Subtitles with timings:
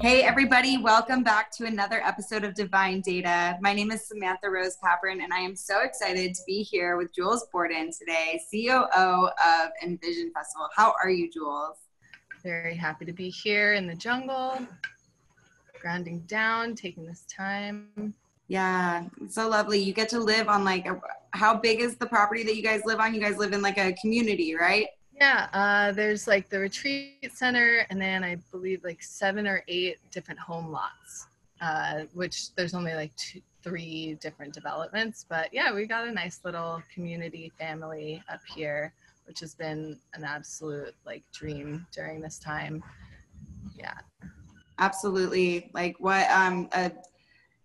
[0.00, 3.58] Hey, everybody, welcome back to another episode of Divine Data.
[3.60, 7.12] My name is Samantha Rose Paprin, and I am so excited to be here with
[7.12, 10.68] Jules Borden today, COO of Envision Festival.
[10.74, 11.76] How are you, Jules?
[12.42, 14.58] Very happy to be here in the jungle,
[15.78, 18.14] grounding down, taking this time.
[18.46, 19.78] Yeah, so lovely.
[19.78, 20.98] You get to live on like, a,
[21.32, 23.14] how big is the property that you guys live on?
[23.14, 24.86] You guys live in like a community, right?
[25.12, 29.98] Yeah, uh, there's like the retreat center, and then I believe like seven or eight
[30.12, 31.26] different home lots,
[31.60, 35.26] uh, which there's only like two, three different developments.
[35.28, 38.92] But yeah, we got a nice little community family up here,
[39.26, 42.82] which has been an absolute like dream during this time.
[43.76, 43.94] Yeah,
[44.78, 45.70] absolutely.
[45.74, 46.92] Like what um a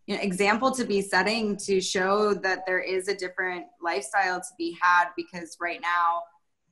[0.06, 4.48] you know, example to be setting to show that there is a different lifestyle to
[4.58, 6.22] be had because right now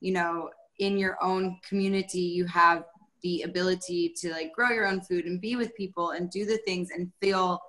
[0.00, 2.84] you know in your own community you have
[3.22, 6.58] the ability to like grow your own food and be with people and do the
[6.58, 7.60] things and feel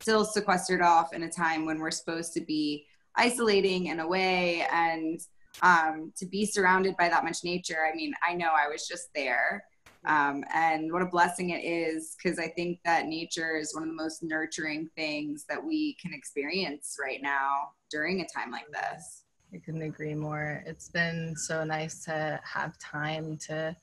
[0.00, 2.84] still sequestered off in a time when we're supposed to be
[3.16, 5.20] isolating and away and
[5.62, 7.84] um, to be surrounded by that much nature.
[7.90, 9.64] I mean i know i was just there
[10.06, 13.88] um, and what a blessing it is because i think that nature is one of
[13.88, 19.24] the most nurturing things that we can experience right now during a time like this
[19.54, 20.62] I couldn't agree more.
[20.66, 23.74] It's been so nice to have time to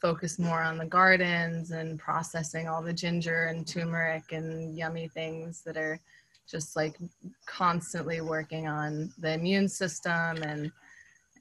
[0.00, 5.62] focus more on the gardens and processing all the ginger and turmeric and yummy things
[5.64, 6.00] that are
[6.48, 6.96] just like
[7.46, 10.70] constantly working on the immune system and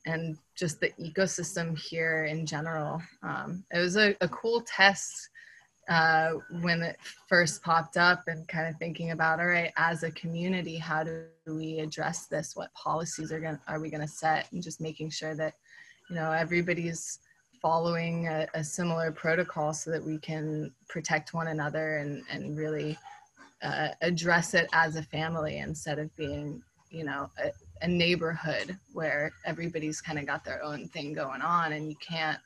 [0.08, 3.02] and just the ecosystem here in general.
[3.22, 5.30] Um, it was a, a cool test
[5.90, 10.12] uh, when it first popped up and kind of thinking about all right as a
[10.12, 14.52] community how do we address this what policies are going are we going to set
[14.52, 15.54] and just making sure that
[16.10, 17.20] you know everybody's
[17.62, 22.98] following a, a, similar protocol so that we can protect one another and and really
[23.64, 27.50] uh, address it as a family instead of being you know a,
[27.82, 32.39] a neighborhood where everybody's kind of got their own thing going on and you can't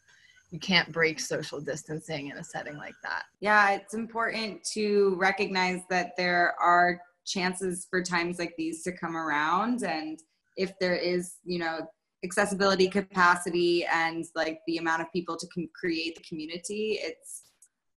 [0.51, 3.23] you can't break social distancing in a setting like that.
[3.39, 9.15] Yeah, it's important to recognize that there are chances for times like these to come
[9.15, 10.19] around and
[10.57, 11.87] if there is, you know,
[12.25, 17.43] accessibility capacity and like the amount of people to create the community, it's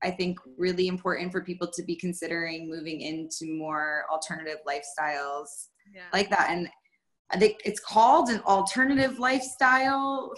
[0.03, 6.05] I think really important for people to be considering moving into more alternative lifestyles yeah.
[6.11, 6.67] like that and
[7.31, 10.33] I think it's called an alternative lifestyle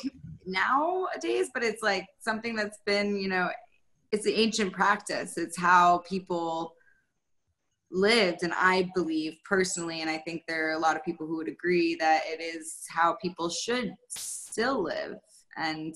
[0.46, 3.50] nowadays, but it's like something that's been, you know,
[4.12, 5.38] it's the ancient practice.
[5.38, 6.76] It's how people
[7.92, 8.44] lived.
[8.44, 11.48] And I believe personally, and I think there are a lot of people who would
[11.48, 15.16] agree that it is how people should still live.
[15.58, 15.96] And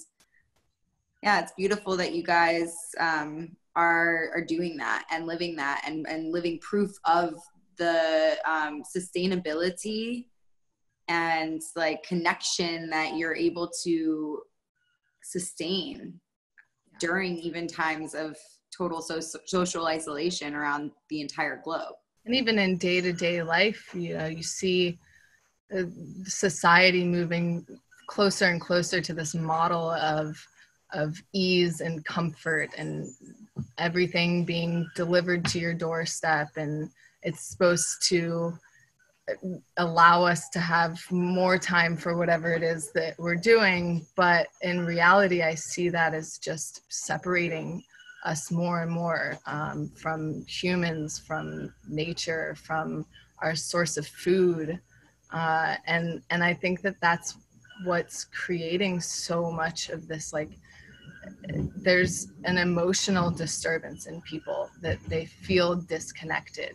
[1.21, 6.07] yeah, it's beautiful that you guys um, are are doing that and living that and
[6.07, 7.33] and living proof of
[7.77, 10.25] the um, sustainability
[11.07, 14.41] and like connection that you're able to
[15.23, 16.19] sustain
[16.99, 18.37] during even times of
[18.75, 21.93] total so- social isolation around the entire globe.
[22.25, 24.99] And even in day-to-day life you know you see
[26.25, 27.65] society moving
[28.07, 30.37] closer and closer to this model of
[30.93, 33.09] of ease and comfort and
[33.77, 36.89] everything being delivered to your doorstep and
[37.23, 38.53] it's supposed to
[39.77, 44.05] allow us to have more time for whatever it is that we're doing.
[44.15, 47.83] But in reality, I see that as just separating
[48.23, 53.05] us more and more um, from humans, from nature, from
[53.41, 54.79] our source of food.
[55.31, 57.35] Uh, and and I think that that's
[57.83, 60.49] what's creating so much of this like
[61.75, 66.73] there's an emotional disturbance in people that they feel disconnected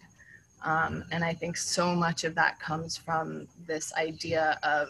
[0.64, 4.88] um, and I think so much of that comes from this idea of,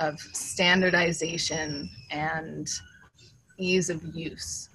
[0.00, 2.68] of standardization and
[3.58, 4.68] ease of use.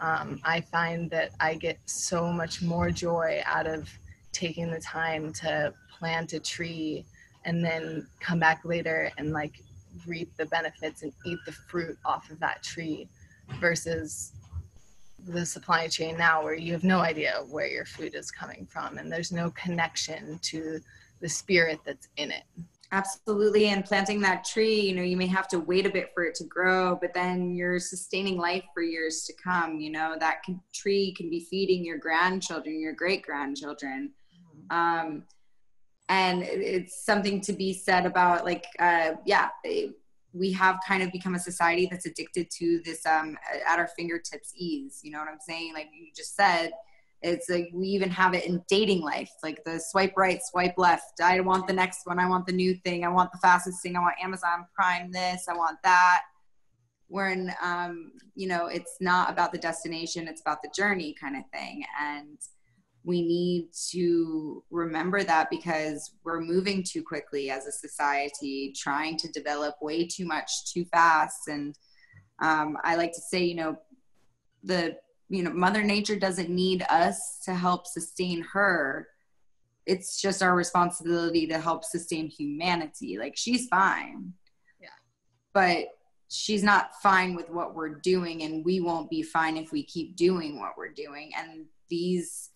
[0.00, 3.88] Um, I find that I get so much more joy out of
[4.32, 7.04] taking the time to plant a tree
[7.44, 9.62] and then come back later and like
[10.06, 13.08] reap the benefits and eat the fruit off of that tree
[13.60, 14.32] versus
[15.26, 18.98] the supply chain now where you have no idea where your food is coming from
[18.98, 20.80] and there's no connection to
[21.20, 22.44] the spirit that's in it
[22.92, 26.24] absolutely and planting that tree you know you may have to wait a bit for
[26.24, 30.42] it to grow but then you're sustaining life for years to come you know that
[30.42, 34.76] can, tree can be feeding your grandchildren your great grandchildren mm-hmm.
[34.76, 35.22] um,
[36.08, 39.48] and it's something to be said about like uh, yeah
[40.32, 43.36] we have kind of become a society that's addicted to this um,
[43.66, 45.72] at our fingertips ease you know what i'm saying?
[45.74, 46.72] Like you just said
[47.22, 51.20] it's like we even have it in dating life like the swipe right swipe left.
[51.22, 53.96] I want the next one i want the new thing i want the fastest thing
[53.96, 56.22] i want amazon prime this i want that.
[57.08, 61.42] When um, you know it's not about the destination it's about the journey kind of
[61.52, 61.84] thing.
[62.00, 62.38] And
[63.04, 69.32] we need to remember that because we're moving too quickly as a society, trying to
[69.32, 71.48] develop way too much too fast.
[71.48, 71.78] And
[72.40, 73.78] um, I like to say, you know,
[74.62, 74.96] the
[75.30, 79.06] you know, Mother Nature doesn't need us to help sustain her.
[79.86, 83.16] It's just our responsibility to help sustain humanity.
[83.16, 84.32] Like she's fine.
[84.80, 84.88] Yeah.
[85.54, 85.86] But
[86.28, 90.16] she's not fine with what we're doing and we won't be fine if we keep
[90.16, 91.30] doing what we're doing.
[91.36, 92.49] And these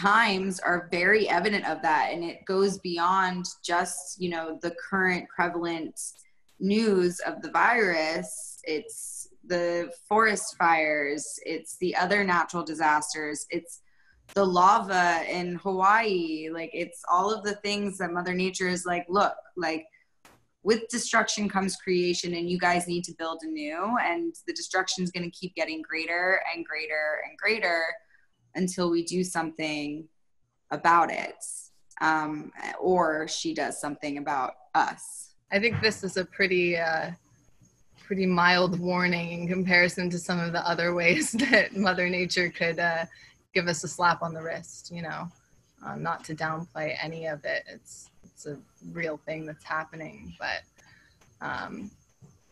[0.00, 5.28] times are very evident of that and it goes beyond just you know the current
[5.28, 5.98] prevalent
[6.60, 8.58] news of the virus.
[8.64, 13.80] It's the forest fires it's the other natural disasters it's
[14.34, 16.50] the lava in hawaii.
[16.52, 19.86] Like it's all of the things that mother nature is like look like
[20.62, 25.10] with destruction comes creation and you guys need to build anew and the destruction is
[25.10, 27.84] going to keep getting greater and greater and greater
[28.54, 30.08] until we do something
[30.70, 31.44] about it
[32.00, 35.34] um, or she does something about us.
[35.50, 37.10] I think this is a pretty uh,
[38.04, 42.78] pretty mild warning in comparison to some of the other ways that mother nature could
[42.78, 43.04] uh,
[43.54, 45.28] give us a slap on the wrist you know
[45.84, 47.64] uh, not to downplay any of it.
[47.68, 48.58] It's it's a
[48.92, 50.62] real thing that's happening but
[51.40, 51.90] um,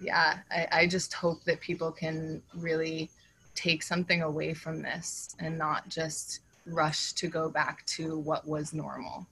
[0.01, 3.11] yeah I, I just hope that people can really
[3.57, 8.73] take something away from this and not just rush to go back to what was
[8.73, 9.27] normal.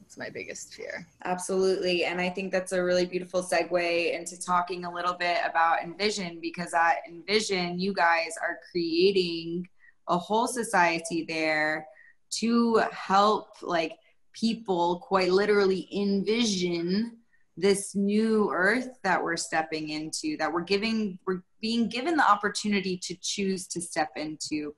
[0.00, 1.06] That's my biggest fear.
[1.24, 2.04] Absolutely.
[2.04, 6.40] And I think that's a really beautiful segue into talking a little bit about Envision
[6.40, 9.68] because at Envision, you guys are creating
[10.08, 11.86] a whole society there
[12.30, 13.92] to help like
[14.32, 17.18] people quite literally envision
[17.60, 22.96] this new earth that we're stepping into that we're giving we're being given the opportunity
[22.96, 24.74] to choose to step into.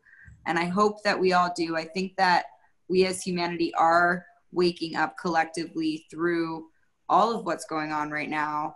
[0.46, 1.76] And i hope that we all do.
[1.76, 2.44] I think that
[2.88, 6.66] we as humanity are waking up collectively through
[7.08, 8.74] all of what's going on right now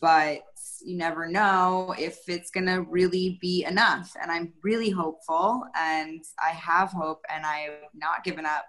[0.00, 0.40] but
[0.84, 4.12] you never know if it's going to really be enough.
[4.20, 8.64] And i'm really hopeful and i have hope and i've not given up.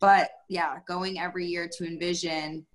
[0.00, 2.66] But yeah going every year to envision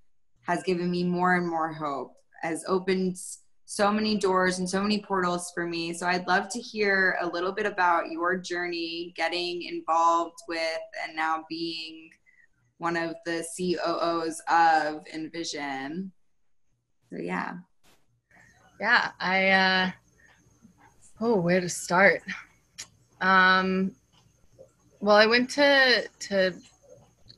[0.46, 3.18] has given me more and more hope, has opened
[3.66, 5.92] so many doors and so many portals for me.
[5.94, 11.16] So I'd love to hear a little bit about your journey getting involved with and
[11.16, 12.12] now being
[12.78, 16.12] one of the COOs of Envision.
[17.10, 17.56] So yeah.
[18.80, 19.92] Yeah, I uh
[21.22, 22.22] oh, where to start?
[23.22, 23.96] Um
[25.00, 26.54] well, I went to to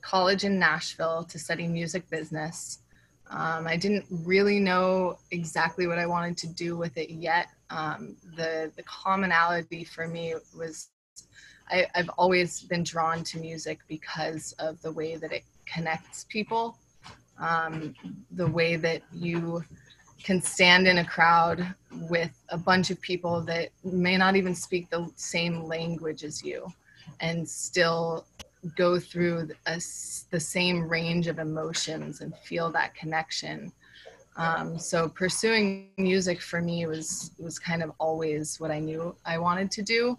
[0.02, 2.80] college in Nashville to study music business.
[3.30, 7.48] Um, I didn't really know exactly what I wanted to do with it yet.
[7.70, 10.88] Um, the the commonality for me was
[11.70, 16.78] I, have always been drawn to music because of the way that it connects people,
[17.38, 17.94] um,
[18.30, 19.62] the way that you
[20.22, 24.90] can stand in a crowd with a bunch of people that may not even speak
[24.90, 26.66] the same language as you
[27.20, 28.26] and still
[28.76, 29.74] go through a,
[30.30, 33.72] the same range of emotions and feel that connection.
[34.36, 39.38] Um, so pursuing music for me was was kind of always what I knew I
[39.38, 40.16] wanted to do.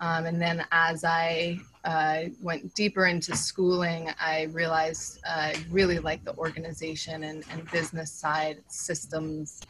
[0.00, 5.98] Um, and then as I uh, went deeper into schooling, I realized uh, I really
[5.98, 9.60] like the organization and, and business side systems,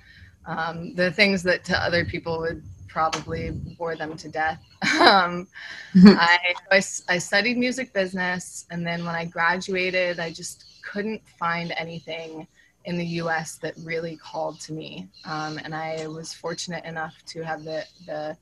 [0.46, 4.62] um, the things that to other people would probably bore them to death.
[5.00, 5.46] Um,
[5.94, 6.76] I, I,
[7.08, 12.46] I studied music business, and then when I graduated, I just couldn't find anything
[12.84, 15.08] in the US that really called to me.
[15.24, 18.36] Um, and I was fortunate enough to have the, the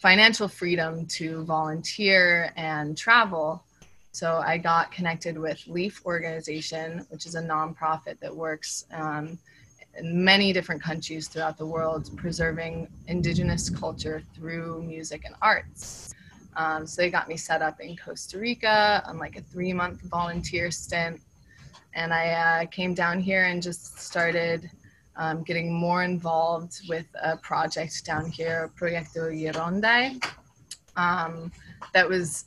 [0.00, 3.64] financial freedom to volunteer and travel.
[4.12, 9.38] So I got connected with Leaf Organization, which is a nonprofit that works um,
[9.98, 16.14] in many different countries throughout the world, preserving indigenous culture through music and arts.
[16.56, 20.00] Um, so they got me set up in Costa Rica on like a three month
[20.02, 21.20] volunteer stint.
[21.94, 24.70] And I uh, came down here and just started
[25.16, 30.22] um, getting more involved with a project down here, Proyecto Gironde,
[30.96, 31.50] um,
[31.94, 32.46] that was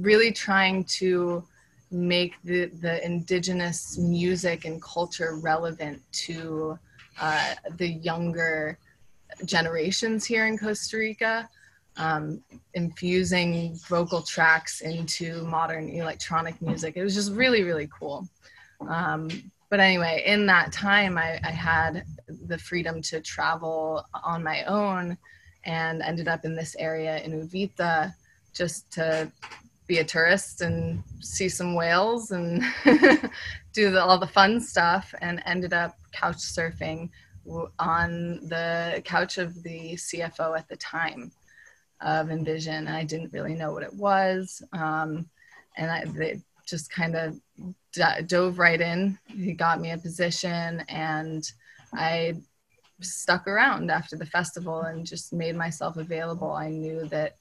[0.00, 1.44] really trying to
[1.90, 6.78] make the, the indigenous music and culture relevant to
[7.20, 8.78] uh, the younger
[9.44, 11.48] generations here in Costa Rica,
[11.96, 12.42] um,
[12.74, 16.96] infusing vocal tracks into modern electronic music.
[16.96, 18.28] It was just really, really cool.
[18.86, 19.28] Um,
[19.70, 25.16] but anyway, in that time, I, I, had the freedom to travel on my own
[25.64, 28.14] and ended up in this area in Uvita
[28.54, 29.32] just to
[29.86, 32.62] be a tourist and see some whales and
[33.72, 37.08] do the, all the fun stuff and ended up couch surfing
[37.78, 41.30] on the couch of the CFO at the time
[42.00, 42.88] of Envision.
[42.88, 44.62] I didn't really know what it was.
[44.72, 45.28] Um,
[45.76, 47.38] and I they just kind of
[47.92, 49.18] d- dove right in.
[49.26, 51.48] He got me a position and
[51.94, 52.34] I
[53.00, 56.50] stuck around after the festival and just made myself available.
[56.50, 57.36] I knew that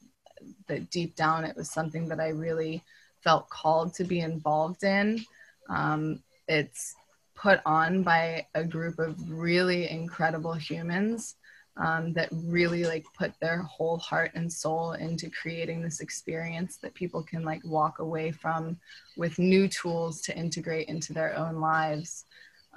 [0.68, 2.84] that deep down it was something that I really
[3.24, 5.26] felt called to be involved in.
[5.70, 6.96] Um, it's
[7.36, 11.36] put on by a group of really incredible humans
[11.78, 16.94] um, that really like put their whole heart and soul into creating this experience that
[16.94, 18.78] people can like walk away from
[19.18, 22.26] with new tools to integrate into their own lives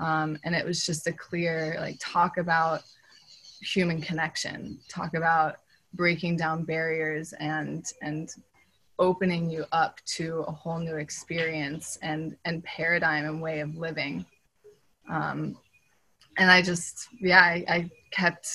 [0.01, 2.83] um, and it was just a clear like talk about
[3.61, 5.57] human connection talk about
[5.95, 8.31] breaking down barriers and and
[8.99, 14.25] opening you up to a whole new experience and and paradigm and way of living.
[15.11, 15.57] Um,
[16.39, 18.49] and i just yeah I, I kept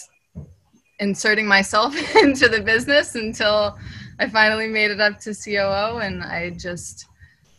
[0.99, 3.77] inserting myself into the business until
[4.19, 7.05] i finally made it up to coo and i just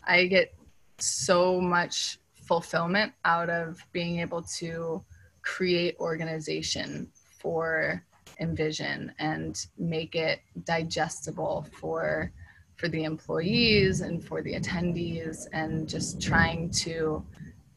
[0.05, 0.53] i get
[0.97, 5.03] so much fulfillment out of being able to
[5.41, 8.03] create organization for
[8.39, 12.31] envision and make it digestible for
[12.75, 17.25] for the employees and for the attendees and just trying to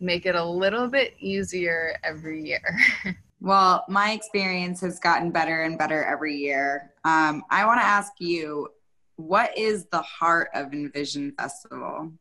[0.00, 2.80] make it a little bit easier every year.
[3.40, 6.92] well, my experience has gotten better and better every year.
[7.04, 8.68] Um, I want to ask you,
[9.16, 12.12] what is the heart of Envision Festival?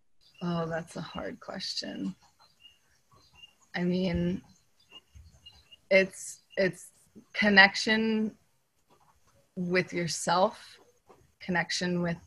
[0.42, 2.16] Oh, that's a hard question.
[3.76, 4.42] I mean,
[5.90, 6.92] it's it's
[7.34, 8.36] connection
[9.56, 10.78] with yourself,
[11.40, 12.18] connection with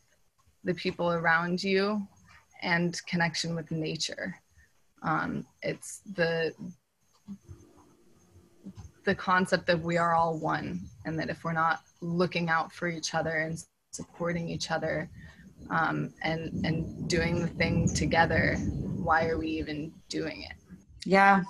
[0.63, 2.05] the people around you,
[2.61, 4.35] and connection with nature.
[5.01, 6.53] Um, it's the
[9.03, 12.87] the concept that we are all one, and that if we're not looking out for
[12.87, 13.57] each other and
[13.91, 15.09] supporting each other,
[15.69, 20.55] um, and and doing the thing together, why are we even doing it?
[21.05, 21.43] Yeah,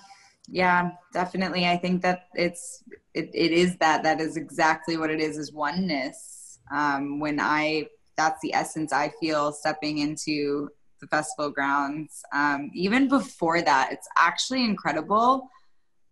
[0.51, 1.65] yeah definitely.
[1.65, 5.51] I think that it's it, it is that that is exactly what it is is
[5.53, 6.59] oneness.
[6.73, 7.85] Um, when i
[8.17, 12.21] that's the essence i feel stepping into the festival grounds.
[12.33, 15.49] Um, even before that it's actually incredible.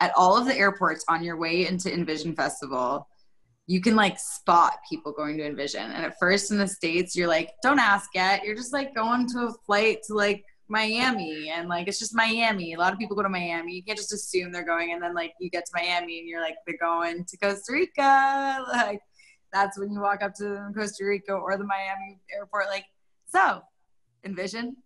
[0.02, 3.08] At all of the airports on your way into envision festival
[3.68, 5.92] you can like spot people going to envision.
[5.92, 8.44] And at first in the states you're like don't ask yet.
[8.44, 12.74] You're just like going to a flight to like Miami and like it's just Miami.
[12.74, 13.74] A lot of people go to Miami.
[13.74, 16.42] You can't just assume they're going and then like you get to Miami and you're
[16.42, 18.66] like they're going to Costa Rica.
[18.80, 19.02] Like
[19.52, 22.86] that's when you walk up to Costa Rica or the Miami airport like
[23.26, 23.62] so
[24.24, 24.78] envision.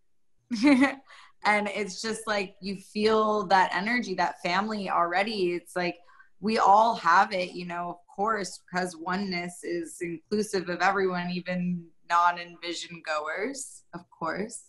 [0.64, 5.54] and it's just like you feel that energy, that family already.
[5.54, 5.98] It's like
[6.40, 11.86] we all have it, you know, of course, because oneness is inclusive of everyone, even
[12.10, 14.66] non-envision goers, of course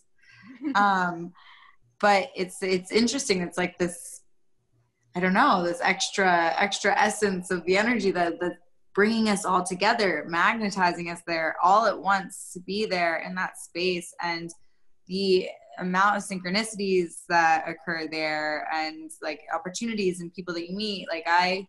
[0.75, 1.33] um,
[1.99, 3.41] but it's it's interesting.
[3.41, 4.21] It's like this,
[5.15, 8.57] I don't know, this extra extra essence of the energy that that
[8.93, 13.57] bringing us all together, magnetizing us there all at once to be there in that
[13.59, 14.49] space and
[15.07, 15.47] the
[15.79, 21.23] amount of synchronicities that occur there and like opportunities and people that you meet like
[21.27, 21.67] i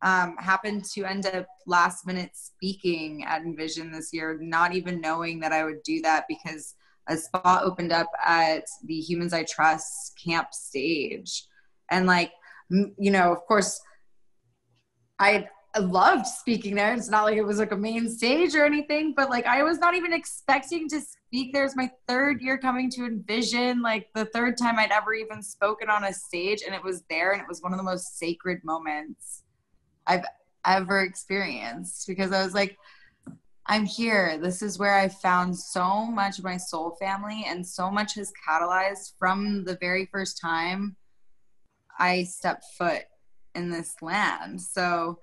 [0.00, 5.40] um, happened to end up last minute speaking at envision this year not even knowing
[5.40, 6.74] that i would do that because
[7.08, 11.44] a spot opened up at the Humans I Trust camp stage.
[11.90, 12.32] And like,
[12.70, 13.80] you know, of course,
[15.18, 15.48] I
[15.78, 16.94] loved speaking there.
[16.94, 19.78] It's not like it was like a main stage or anything, but like I was
[19.78, 21.64] not even expecting to speak there.
[21.64, 25.88] It's my third year coming to Envision, like the third time I'd ever even spoken
[25.88, 28.62] on a stage, and it was there, and it was one of the most sacred
[28.64, 29.42] moments
[30.06, 30.24] I've
[30.66, 32.76] ever experienced because I was like,
[33.70, 34.38] I'm here.
[34.38, 38.32] This is where I found so much of my soul family, and so much has
[38.48, 40.96] catalyzed from the very first time
[41.98, 43.02] I stepped foot
[43.54, 44.62] in this land.
[44.62, 45.18] So,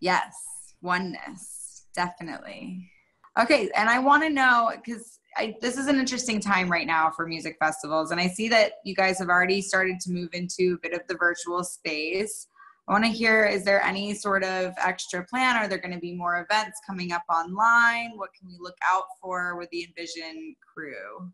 [0.00, 0.34] yes,
[0.82, 2.90] oneness, definitely.
[3.38, 5.18] Okay, and I want to know because
[5.62, 8.94] this is an interesting time right now for music festivals, and I see that you
[8.94, 12.46] guys have already started to move into a bit of the virtual space.
[12.88, 15.56] I want to hear is there any sort of extra plan?
[15.56, 18.12] Are there going to be more events coming up online?
[18.16, 21.30] What can we look out for with the Envision crew?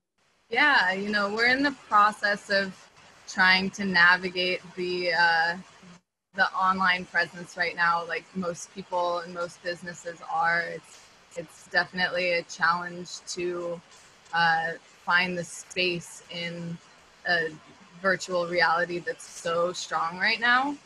[0.50, 2.74] Yeah, you know, we're in the process of
[3.28, 5.56] trying to navigate the uh,
[6.34, 10.60] the online presence right now, like most people and most businesses are.
[10.60, 11.00] It's
[11.36, 13.80] it's definitely a challenge to
[14.32, 14.72] uh,
[15.04, 16.76] find the space in
[17.28, 17.48] a
[18.00, 20.76] virtual reality that's so strong right now.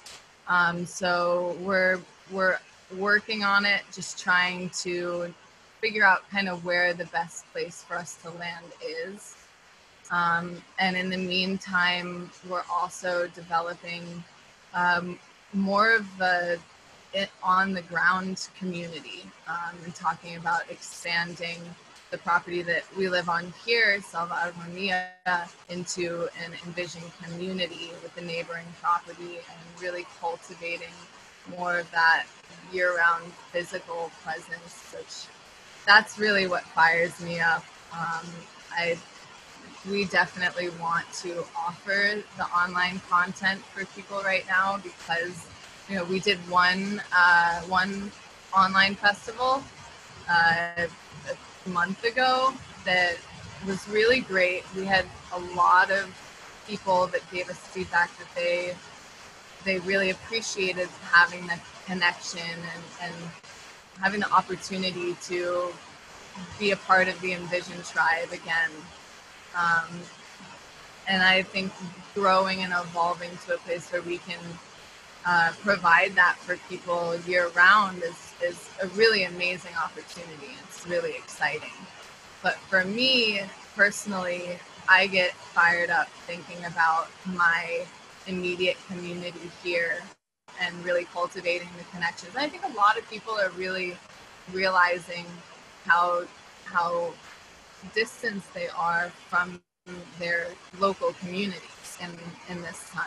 [0.51, 2.01] Um, so we're
[2.33, 2.59] we're
[2.99, 5.33] working on it, just trying to
[5.81, 9.37] figure out kind of where the best place for us to land is.
[10.11, 14.03] Um, and in the meantime, we're also developing
[14.75, 15.21] um,
[15.53, 16.59] more of the
[17.43, 21.59] on the ground community um, and talking about expanding
[22.11, 25.07] the property that we live on here, Selva Armonia,
[25.69, 30.93] into an envisioned community with the neighboring property and really cultivating
[31.57, 32.25] more of that
[32.73, 35.27] year-round physical presence, which
[35.87, 37.65] that's really what fires me up.
[37.93, 38.27] Um,
[38.73, 38.99] I
[39.89, 45.47] we definitely want to offer the online content for people right now because
[45.89, 48.13] you know we did one uh, one
[48.57, 49.63] online festival
[50.29, 50.87] uh,
[51.69, 52.53] month ago
[52.85, 53.17] that
[53.67, 54.65] was really great.
[54.75, 56.09] We had a lot of
[56.67, 58.75] people that gave us feedback that they
[59.65, 63.15] they really appreciated having the connection and, and
[64.01, 65.71] having the opportunity to
[66.59, 68.71] be a part of the Envision tribe again.
[69.55, 70.01] Um,
[71.07, 71.73] and I think
[72.15, 74.39] growing and evolving to a place where we can
[75.27, 80.55] uh, provide that for people year round is, is a really amazing opportunity.
[80.89, 81.71] Really exciting.
[82.43, 83.43] But for me
[83.77, 84.59] personally,
[84.89, 87.87] I get fired up thinking about my
[88.27, 90.03] immediate community here
[90.61, 92.35] and really cultivating the connections.
[92.37, 93.97] I think a lot of people are really
[94.53, 95.27] realizing
[95.85, 96.25] how
[96.65, 97.13] how
[97.95, 99.61] distance they are from
[100.19, 102.11] their local communities in,
[102.55, 103.05] in this time.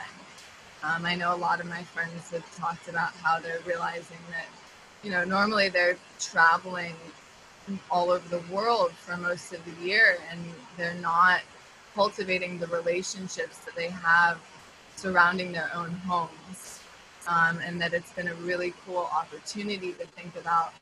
[0.84, 4.48] Um, I know a lot of my friends have talked about how they're realizing that,
[5.04, 6.96] you know, normally they're traveling
[7.90, 10.40] all over the world for most of the year and
[10.78, 11.42] they're not
[11.94, 14.40] cultivating the relationships that they have
[14.96, 16.80] surrounding their own homes.
[17.28, 20.74] Um, and that it's been a really cool opportunity to think about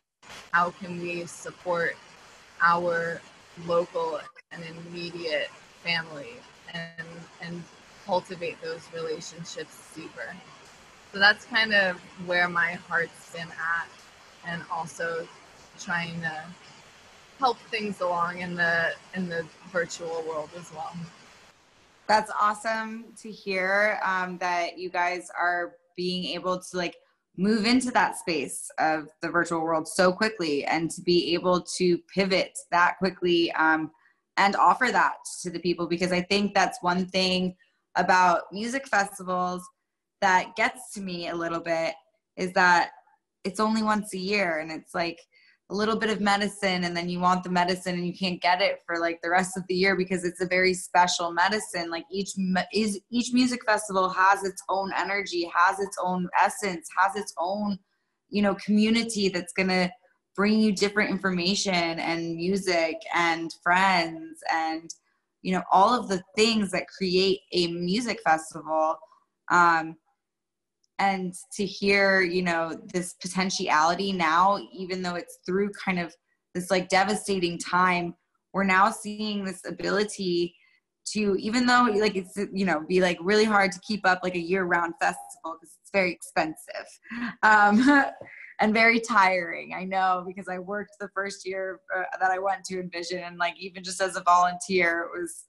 [0.51, 1.95] how can we support
[2.61, 3.21] our
[3.65, 4.19] local
[4.51, 5.49] and immediate
[5.83, 6.35] family
[6.73, 7.07] and
[7.41, 7.63] and
[8.05, 10.35] cultivate those relationships deeper.
[11.11, 13.87] So that's kind of where my heart's been at
[14.47, 15.27] and also
[15.79, 16.43] trying to
[17.41, 20.93] help things along in the in the virtual world as well.
[22.07, 26.95] That's awesome to hear um, that you guys are being able to like
[27.37, 31.97] move into that space of the virtual world so quickly and to be able to
[32.13, 33.89] pivot that quickly um,
[34.37, 37.55] and offer that to the people because I think that's one thing
[37.95, 39.67] about music festivals
[40.19, 41.95] that gets to me a little bit
[42.37, 42.91] is that
[43.43, 45.19] it's only once a year and it's like
[45.71, 48.61] a little bit of medicine and then you want the medicine and you can't get
[48.61, 51.89] it for like the rest of the year because it's a very special medicine.
[51.89, 52.33] Like each
[52.73, 57.79] is each music festival has its own energy has its own essence has its own
[58.29, 59.89] you know community that's going to
[60.35, 64.93] bring you different information and music and friends and
[65.41, 68.97] you know all of the things that create a music festival.
[69.49, 69.95] Um,
[71.01, 76.13] and to hear you know this potentiality now even though it's through kind of
[76.53, 78.13] this like devastating time
[78.53, 80.55] we're now seeing this ability
[81.05, 84.35] to even though like it's you know be like really hard to keep up like
[84.35, 86.87] a year round festival because it's very expensive
[87.41, 88.05] um,
[88.59, 92.63] and very tiring i know because i worked the first year uh, that i went
[92.63, 95.45] to envision and like even just as a volunteer it was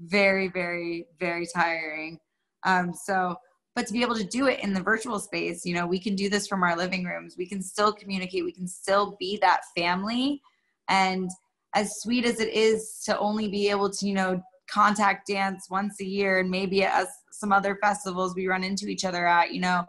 [0.00, 2.18] very very very tiring
[2.66, 3.36] um, so
[3.74, 6.14] but to be able to do it in the virtual space you know we can
[6.14, 7.36] do this from our living rooms.
[7.36, 8.44] We can still communicate.
[8.44, 10.40] We can still be that family.
[10.88, 11.30] And
[11.74, 16.00] as sweet as it is to only be able to you know contact dance once
[16.00, 19.60] a year and maybe at some other festivals we run into each other at you
[19.60, 19.84] know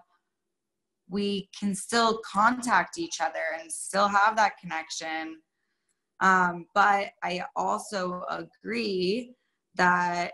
[1.09, 5.39] we can still contact each other and still have that connection.
[6.21, 9.35] Um, but i also agree
[9.75, 10.31] that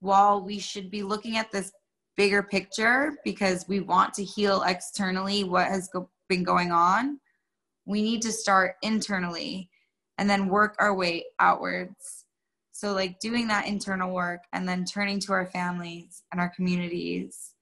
[0.00, 1.72] while we should be looking at this
[2.16, 7.18] bigger picture because we want to heal externally what has go- been going on
[7.86, 9.68] we need to start internally
[10.18, 12.26] and then work our way outwards.
[12.72, 17.54] So, like doing that internal work and then turning to our families and our communities.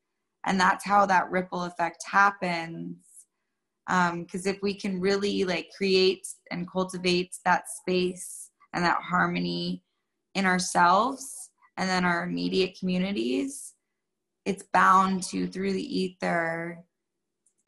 [0.45, 2.97] And that's how that ripple effect happens.
[3.87, 9.83] Because um, if we can really like create and cultivate that space and that harmony
[10.35, 13.72] in ourselves and then our immediate communities,
[14.45, 16.79] it's bound to, through the ether,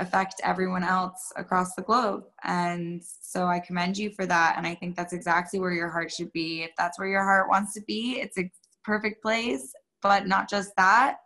[0.01, 2.25] affect everyone else across the globe.
[2.43, 4.55] And so I commend you for that.
[4.57, 6.63] And I think that's exactly where your heart should be.
[6.63, 8.51] If that's where your heart wants to be, it's a
[8.83, 9.73] perfect place.
[10.03, 11.19] But not just that,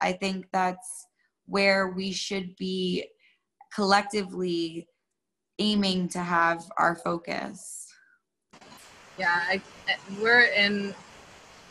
[0.00, 1.06] I think that's
[1.46, 3.08] where we should be
[3.74, 4.86] collectively
[5.58, 7.88] aiming to have our focus.
[9.18, 9.60] Yeah, I,
[10.20, 10.94] we're in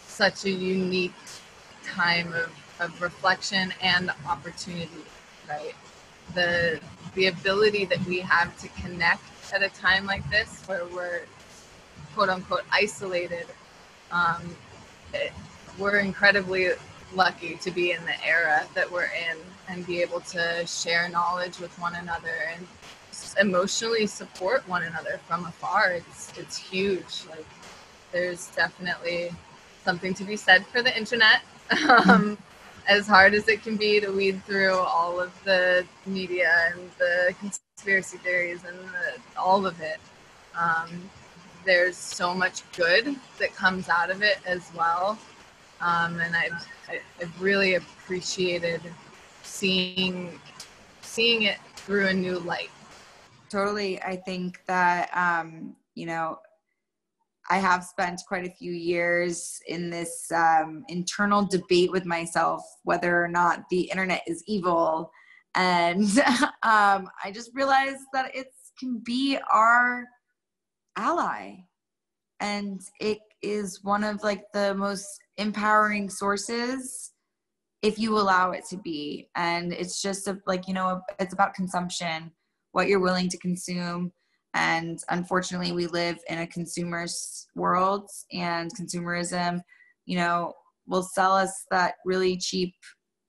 [0.05, 1.13] such a unique
[1.85, 5.05] time of, of reflection and opportunity,
[5.49, 5.75] right?
[6.33, 6.79] the
[7.13, 9.21] the ability that we have to connect
[9.53, 11.21] at a time like this where we're
[12.13, 13.45] quote unquote isolated
[14.11, 14.41] um,
[15.13, 15.31] it,
[15.77, 16.71] we're incredibly
[17.13, 19.37] lucky to be in the era that we're in
[19.69, 22.65] and be able to share knowledge with one another and
[23.39, 25.91] emotionally support one another from afar.
[25.91, 27.23] It's it's huge.
[27.29, 27.45] Like
[28.11, 29.31] there's definitely
[29.83, 31.41] something to be said for the internet.
[31.89, 32.37] Um,
[32.87, 37.33] as hard as it can be to weed through all of the media and the
[37.39, 39.99] conspiracy theories and the, all of it,
[40.57, 41.09] um,
[41.65, 45.17] there's so much good that comes out of it as well.
[45.81, 46.67] Um, and I've,
[47.19, 48.81] I've really appreciated
[49.43, 50.39] seeing
[51.01, 52.71] seeing it through a new light.
[53.49, 56.39] Totally, I think that um, you know
[57.49, 63.23] I have spent quite a few years in this um, internal debate with myself whether
[63.23, 65.11] or not the internet is evil.
[65.55, 66.05] And
[66.63, 68.47] um, I just realized that it
[68.79, 70.05] can be our
[70.97, 71.57] ally.
[72.39, 77.11] And it is one of like the most empowering sources
[77.83, 79.29] if you allow it to be.
[79.35, 82.31] And it's just a, like, you know, it's about consumption,
[82.71, 84.11] what you're willing to consume
[84.55, 89.61] and unfortunately we live in a consumer's world and consumerism
[90.05, 90.53] you know
[90.87, 92.73] will sell us that really cheap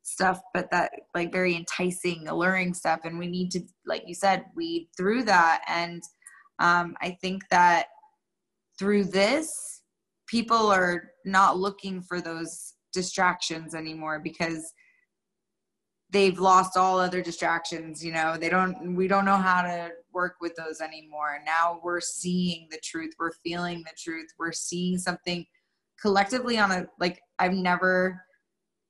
[0.07, 3.01] stuff but that like very enticing alluring stuff.
[3.05, 5.63] And we need to like you said weed through that.
[5.69, 6.03] And
[6.59, 7.87] um, i think that
[8.79, 9.83] through this
[10.27, 14.73] people are not looking for those distractions anymore because
[16.11, 18.37] they've lost all other distractions you know?
[18.39, 21.39] They don't we don't know how to work with those anymore.
[21.47, 23.13] Now we're seeing the truth.
[23.21, 24.27] We're feeling the truth.
[24.37, 25.47] We're seeing something
[26.01, 28.23] collectively on a like i've never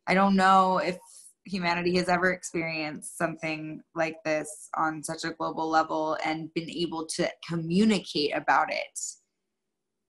[0.06, 0.98] i don't know if
[1.44, 7.06] humanity has ever experienced something like this on such a global level and been able
[7.06, 8.98] to communicate about it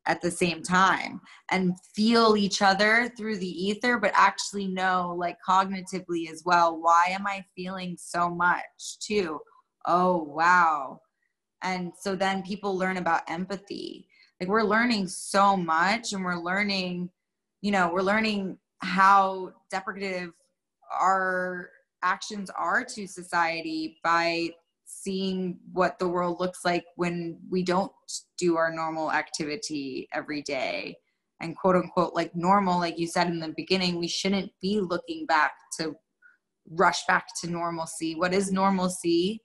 [0.08, 5.38] at the same time and feel each other through the ether but actually know like
[5.48, 9.40] cognitively as well why am i feeling so much too?
[9.86, 11.00] Oh wow
[11.64, 14.08] and so then people learn about empathy.
[14.40, 17.10] Like we're learning so much and we're learning
[17.62, 20.32] you know we're learning how deprecative
[21.00, 21.70] our
[22.04, 24.50] actions are to society by
[24.86, 27.92] seeing what the world looks like when we don't
[28.38, 30.96] do our normal activity every day.
[31.42, 35.26] And quote unquote like normal like you said in the beginning we shouldn't be looking
[35.26, 35.96] back to
[36.70, 38.16] rush back to normalcy.
[38.16, 39.42] What is normalcy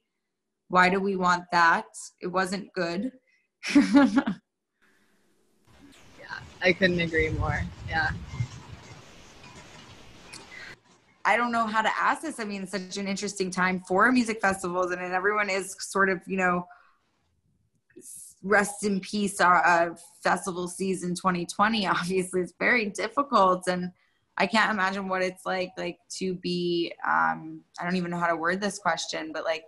[0.72, 1.84] why do we want that
[2.22, 3.12] it wasn't good
[3.76, 4.24] yeah
[6.62, 8.10] i couldn't agree more yeah
[11.24, 12.40] I don't know how to ask this.
[12.40, 16.20] I mean, it's such an interesting time for music festivals, and everyone is sort of,
[16.26, 16.66] you know,
[18.42, 19.40] rest in peace.
[19.40, 23.92] Our uh, festival season 2020 obviously it's very difficult, and
[24.36, 26.92] I can't imagine what it's like, like to be.
[27.06, 29.62] Um, I don't even know how to word this question, but like,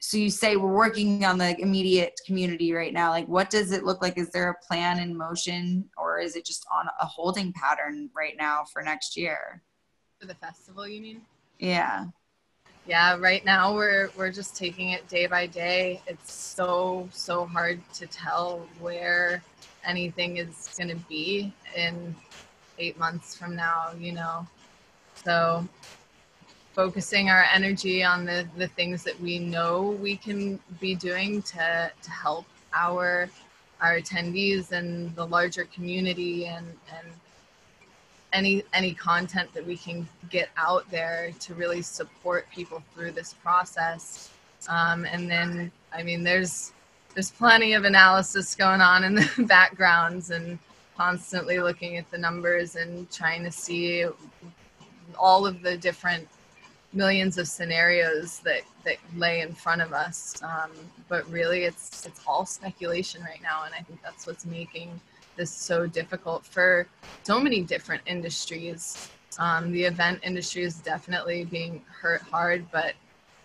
[0.00, 3.10] so you say we're working on the immediate community right now.
[3.10, 4.16] Like, what does it look like?
[4.16, 8.36] Is there a plan in motion, or is it just on a holding pattern right
[8.38, 9.62] now for next year?
[10.20, 11.22] For the festival, you mean?
[11.58, 12.06] Yeah.
[12.86, 16.00] Yeah, right now we're we're just taking it day by day.
[16.06, 19.42] It's so so hard to tell where
[19.84, 22.14] anything is going to be in
[22.78, 24.46] 8 months from now, you know.
[25.24, 25.68] So
[26.72, 31.90] focusing our energy on the the things that we know we can be doing to
[32.02, 33.28] to help our
[33.80, 37.08] our attendees and the larger community and and
[38.32, 43.32] any any content that we can get out there to really support people through this
[43.34, 44.30] process.
[44.68, 46.72] Um, and then i mean there's
[47.14, 50.58] there's plenty of analysis going on in the backgrounds and
[50.96, 54.04] constantly looking at the numbers and trying to see
[55.16, 56.28] all of the different
[56.92, 60.70] millions of scenarios that that lay in front of us um,
[61.08, 64.98] but really it's it's all speculation right now and i think that's what's making
[65.38, 66.86] this so difficult for
[67.22, 69.08] so many different industries.
[69.38, 72.94] Um, the event industry is definitely being hurt hard but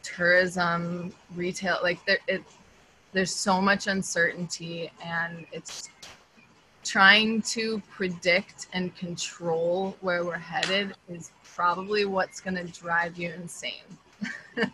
[0.02, 2.44] tourism retail like there it
[3.14, 5.90] there's so much uncertainty and it's
[6.84, 13.32] trying to predict and control where we're headed is probably what's going to drive you
[13.32, 13.84] insane.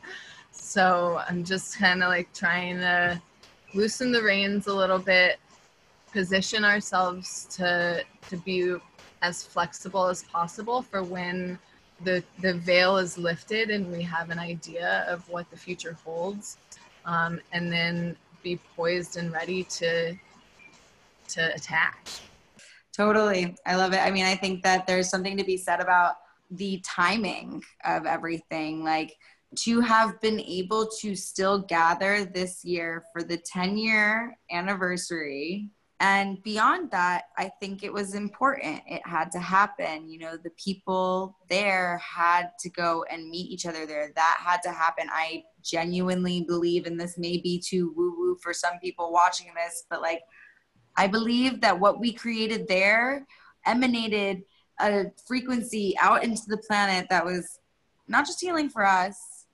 [0.52, 3.22] so I'm just kind of like trying to
[3.74, 5.39] loosen the reins a little bit,
[6.12, 8.76] position ourselves to to be
[9.22, 11.60] as flexible as possible for when
[12.04, 16.58] the the veil is lifted and we have an idea of what the future holds,
[17.06, 20.15] um, and then be poised and ready to
[21.28, 22.08] to attack.
[22.92, 23.56] Totally.
[23.65, 24.00] I love it.
[24.00, 26.15] I mean, I think that there's something to be said about
[26.52, 28.84] the timing of everything.
[28.84, 29.16] Like
[29.58, 35.70] to have been able to still gather this year for the 10 year anniversary.
[36.02, 38.82] And beyond that, I think it was important.
[38.88, 40.08] It had to happen.
[40.08, 44.14] You know, the people there had to go and meet each other there.
[44.16, 45.08] That had to happen.
[45.12, 49.84] I genuinely believe, and this may be too woo woo for some people watching this,
[49.90, 50.22] but like,
[50.96, 53.26] I believe that what we created there
[53.66, 54.44] emanated
[54.80, 57.60] a frequency out into the planet that was
[58.08, 59.46] not just healing for us,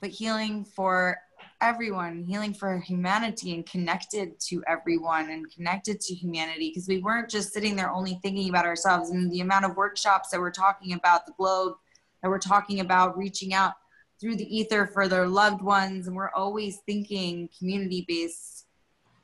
[0.00, 1.18] but healing for
[1.60, 6.70] everyone, healing for humanity and connected to everyone and connected to humanity.
[6.70, 9.10] Because we weren't just sitting there only thinking about ourselves.
[9.10, 11.74] And the amount of workshops that we're talking about the globe
[12.22, 13.74] that we're talking about reaching out
[14.20, 16.06] through the ether for their loved ones.
[16.06, 18.66] And we're always thinking community based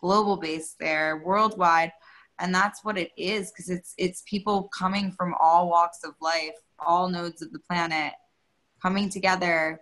[0.00, 1.92] global based there worldwide
[2.38, 6.54] and that's what it is because it's it's people coming from all walks of life
[6.78, 8.12] all nodes of the planet
[8.82, 9.80] coming together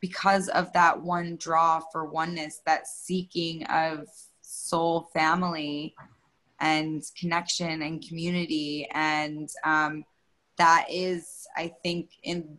[0.00, 4.06] because of that one draw for oneness that seeking of
[4.40, 5.94] soul family
[6.60, 8.88] and connection and community.
[8.92, 10.04] And um,
[10.58, 12.58] that is i think in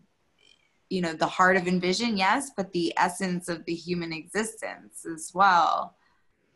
[0.89, 5.32] you know the heart of envision yes but the essence of the human existence as
[5.36, 5.95] well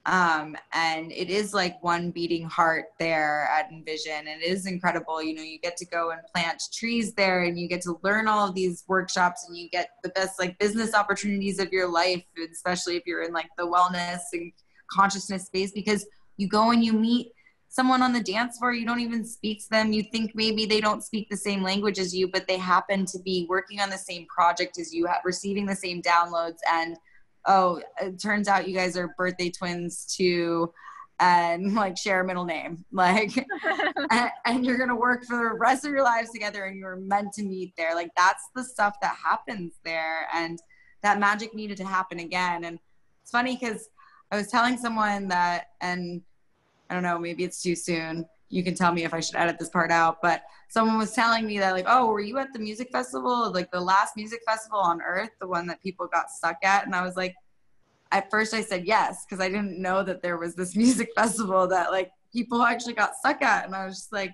[0.05, 5.23] um, and it is like one beating heart there at envision and it is incredible.
[5.23, 8.27] You know you get to go and plant trees there and you get to learn
[8.27, 12.23] all of these workshops and you get the best like business opportunities of your life
[12.51, 14.51] especially if you're in like the wellness and
[14.91, 17.31] consciousness space because you go and you meet
[17.69, 19.93] someone on the dance floor you don't even speak to them.
[19.93, 23.19] You think maybe they don't speak the same language as you but they happen to
[23.19, 26.97] be working on the same project as you receiving the same downloads and
[27.45, 30.73] oh, it turns out you guys are birthday twins too
[31.19, 32.85] and like share a middle name.
[32.91, 33.35] Like
[34.11, 37.33] and, and, you're gonna work for the rest of your lives together and you're meant
[37.33, 37.95] to meet there.
[37.95, 40.59] Like that's the stuff that happens there and
[41.01, 42.63] that magic needed to happen again.
[42.63, 42.79] And
[43.23, 43.89] it's funny because
[44.31, 46.21] i was telling someone that and
[46.89, 49.57] i don't know maybe it's too soon you can tell me if i should edit
[49.57, 52.59] this part out but someone was telling me that like oh were you at the
[52.59, 56.57] music festival like the last music festival on earth the one that people got stuck
[56.63, 56.85] at?
[56.85, 57.35] And i was like
[58.11, 61.67] at first i said yes because i didn't know that there was this music festival
[61.67, 64.33] that like people actually got stuck at and i was just like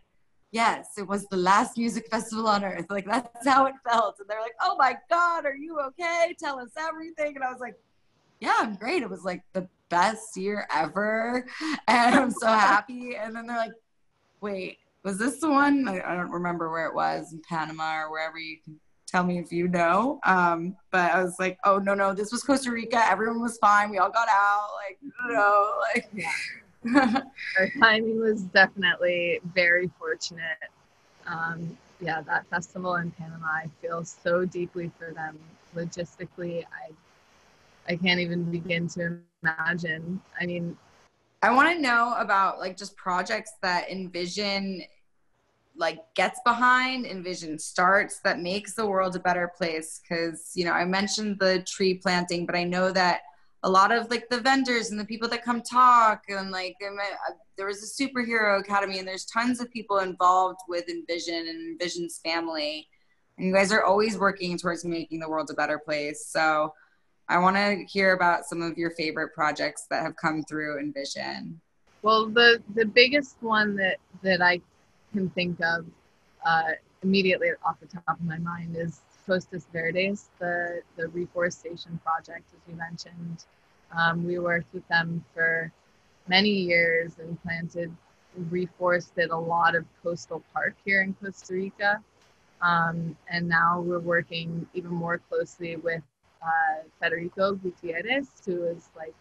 [0.51, 2.88] yes it was the last music festival on earth.
[2.89, 6.36] Like that's how it felt and they're like oh my god are you okay?
[6.39, 7.36] Tell us everything.
[7.36, 7.75] And i was like
[8.39, 9.03] yeah i'm great.
[9.03, 11.45] It was like the best year ever
[11.88, 13.15] and i'm so happy.
[13.15, 13.73] And then they're like
[14.41, 15.88] wait was this the one?
[15.88, 19.39] I, I, don't remember where it was in Panama or wherever you can tell me
[19.39, 20.19] if you know.
[20.25, 23.04] Um, but I was like, oh no, no, this was Costa Rica.
[23.10, 23.89] Everyone was fine.
[23.89, 24.67] We all got out.
[24.75, 24.99] Like,
[25.30, 26.32] no, like yeah.
[27.60, 30.69] Our timing was definitely very fortunate.
[31.28, 35.38] Um, yeah, that festival in Panama, I feel so deeply for them.
[35.75, 36.91] Logistically, I
[37.91, 40.21] I can't even begin to imagine.
[40.39, 40.78] I mean,
[41.41, 44.84] I want to know about like just projects that Envision
[45.75, 50.02] like gets behind, Envision starts that makes the world a better place.
[50.08, 53.21] Cause, you know, I mentioned the tree planting, but I know that
[53.63, 57.34] a lot of like the vendors and the people that come talk and like uh,
[57.58, 62.19] there was a superhero academy and there's tons of people involved with Envision and Envision's
[62.19, 62.88] family.
[63.38, 66.25] And you guys are always working towards making the world a better place.
[66.28, 66.73] So,
[67.30, 71.62] I want to hear about some of your favorite projects that have come through Envision.
[72.02, 74.62] Well, the the biggest one that that I
[75.13, 75.86] can think of
[76.44, 76.72] uh,
[77.04, 82.60] immediately off the top of my mind is Costas Verdes, the the reforestation project, as
[82.68, 83.46] you mentioned.
[83.96, 85.72] Um, we worked with them for
[86.28, 87.96] many years and planted,
[88.50, 92.02] reforested a lot of coastal park here in Costa Rica.
[92.62, 96.04] Um, and now we're working even more closely with
[96.41, 99.13] uh, Federico Gutierrez, who is like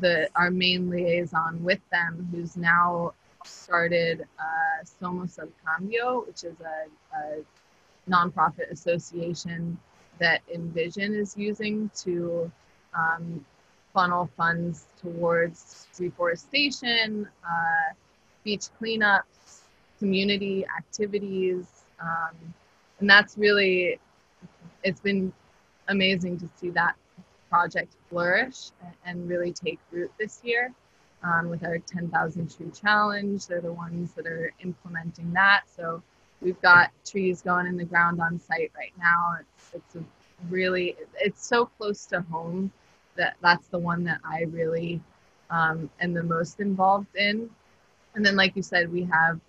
[0.00, 6.56] the our main liaison with them, who's now started uh, Somos el Cambio, which is
[6.60, 7.44] a, a
[8.10, 9.78] nonprofit association
[10.18, 12.50] that Envision is using to
[12.96, 13.44] um,
[13.92, 17.94] funnel funds towards reforestation, uh,
[18.42, 19.62] beach cleanups,
[19.98, 21.66] community activities.
[22.00, 22.54] Um,
[23.00, 23.98] and that's really,
[24.82, 25.32] it's been
[25.88, 26.96] amazing to see that
[27.50, 28.70] project flourish
[29.04, 30.72] and really take root this year.
[31.22, 35.62] Um, with our 10,000 tree challenge, they're the ones that are implementing that.
[35.74, 36.02] So
[36.42, 39.36] we've got trees going in the ground on site right now.
[39.40, 40.04] It's, it's a
[40.50, 42.70] really, it's so close to home
[43.16, 45.00] that that's the one that I really
[45.48, 47.48] um, am the most involved in.
[48.14, 49.40] And then, like you said, we have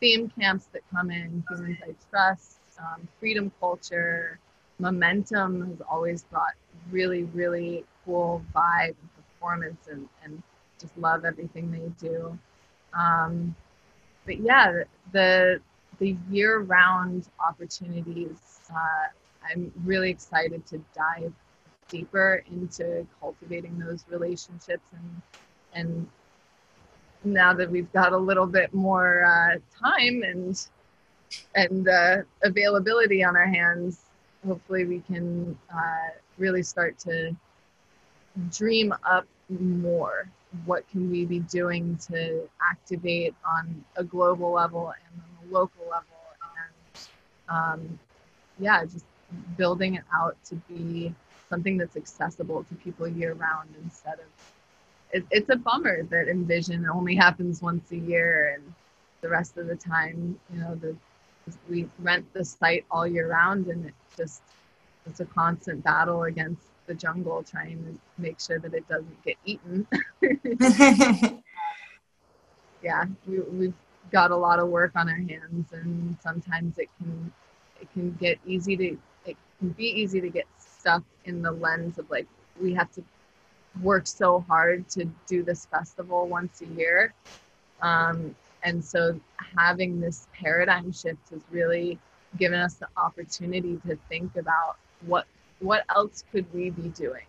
[0.00, 4.38] theme camps that come in, Humans I Trust, um, Freedom Culture,
[4.82, 6.54] Momentum has always brought
[6.90, 10.42] really, really cool vibe and performance and, and
[10.78, 12.36] just love everything they do.
[12.92, 13.54] Um,
[14.26, 15.60] but yeah, the
[15.98, 18.60] the year-round opportunities.
[18.68, 19.08] Uh,
[19.48, 21.32] I'm really excited to dive
[21.88, 25.22] deeper into cultivating those relationships and
[25.74, 26.08] and
[27.24, 30.66] now that we've got a little bit more uh, time and
[31.54, 34.00] and uh, availability on our hands,
[34.46, 37.34] hopefully we can uh, really start to
[38.50, 40.28] dream up more.
[40.64, 45.84] What can we be doing to activate on a global level and on a local
[45.84, 46.06] level?
[46.64, 47.08] And
[47.48, 47.98] um,
[48.58, 49.04] yeah, just
[49.56, 51.14] building it out to be
[51.48, 54.26] something that's accessible to people year round instead of
[55.12, 58.74] it, it's a bummer that envision only happens once a year and
[59.20, 60.96] the rest of the time you know the
[61.68, 64.42] we rent the site all year round and it just
[65.06, 69.36] it's a constant battle against the jungle trying to make sure that it doesn't get
[69.44, 69.86] eaten.
[72.82, 73.74] Yeah we, we've
[74.10, 77.32] got a lot of work on our hands and sometimes it can
[77.80, 81.98] it can get easy to it can be easy to get stuck in the lens
[81.98, 82.26] of like
[82.60, 83.04] we have to
[83.80, 87.14] work so hard to do this festival once a year.
[87.80, 89.18] Um, and so
[89.56, 91.98] having this paradigm shift has really
[92.38, 95.26] given us the opportunity to think about what
[95.60, 97.26] what else could we be doing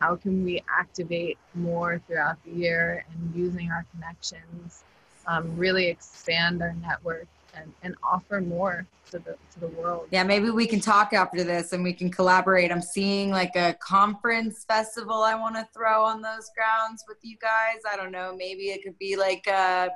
[0.00, 4.84] how can we activate more throughout the year and using our connections
[5.26, 10.06] um, really expand our network and, and offer more to the to the world.
[10.10, 12.70] Yeah, maybe we can talk after this and we can collaborate.
[12.70, 17.36] I'm seeing like a conference festival I want to throw on those grounds with you
[17.40, 17.82] guys.
[17.90, 19.90] I don't know, maybe it could be like a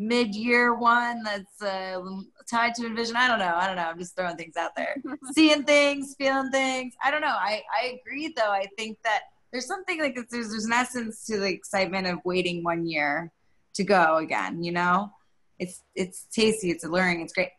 [0.00, 2.00] mid-year one that's uh,
[2.48, 3.16] tied to envision.
[3.16, 3.54] I don't know.
[3.54, 3.84] I don't know.
[3.84, 4.96] I'm just throwing things out there.
[5.32, 6.94] Seeing things, feeling things.
[7.04, 7.28] I don't know.
[7.28, 8.50] I I agree though.
[8.50, 12.64] I think that there's something like there's there's an essence to the excitement of waiting
[12.64, 13.30] one year
[13.74, 15.12] to go again, you know?
[15.60, 17.50] it's it's tasty, it's alluring, it's great.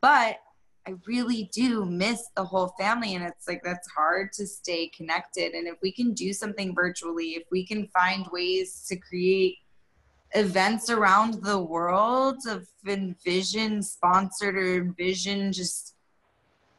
[0.00, 0.38] But
[0.88, 5.52] I really do miss the whole family and it's like that's hard to stay connected
[5.52, 9.58] and if we can do something virtually, if we can find ways to create
[10.34, 15.94] events around the world of envision sponsored or envision just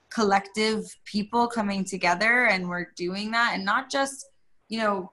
[0.09, 4.25] collective people coming together and we're doing that and not just
[4.69, 5.09] you know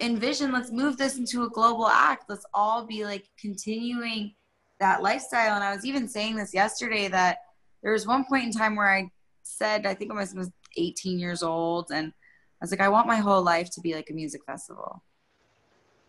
[0.00, 4.34] envision let's move this into a global act let's all be like continuing
[4.80, 5.54] that lifestyle.
[5.54, 7.38] And I was even saying this yesterday that
[7.82, 9.10] there was one point in time where I
[9.42, 13.16] said, I think I was 18 years old, and I was like, I want my
[13.16, 15.02] whole life to be like a music festival.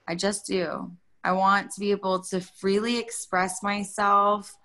[0.08, 0.92] I just do.
[1.24, 4.56] I want to be able to freely express myself.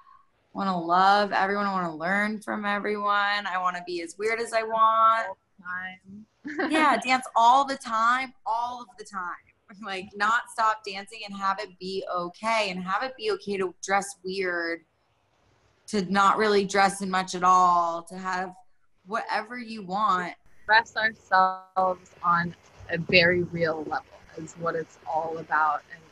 [0.55, 1.67] I want to love everyone.
[1.67, 3.47] I want to learn from everyone.
[3.47, 5.37] I want to be as weird as I want.
[6.71, 9.35] yeah, dance all the time, all of the time.
[9.85, 13.75] like not stop dancing and have it be okay and have it be okay to
[13.83, 14.81] dress weird
[15.87, 18.55] to not really dress in much at all to have
[19.07, 22.55] whatever you want express ourselves on
[22.90, 24.05] a very real level
[24.37, 26.04] is what it's all about and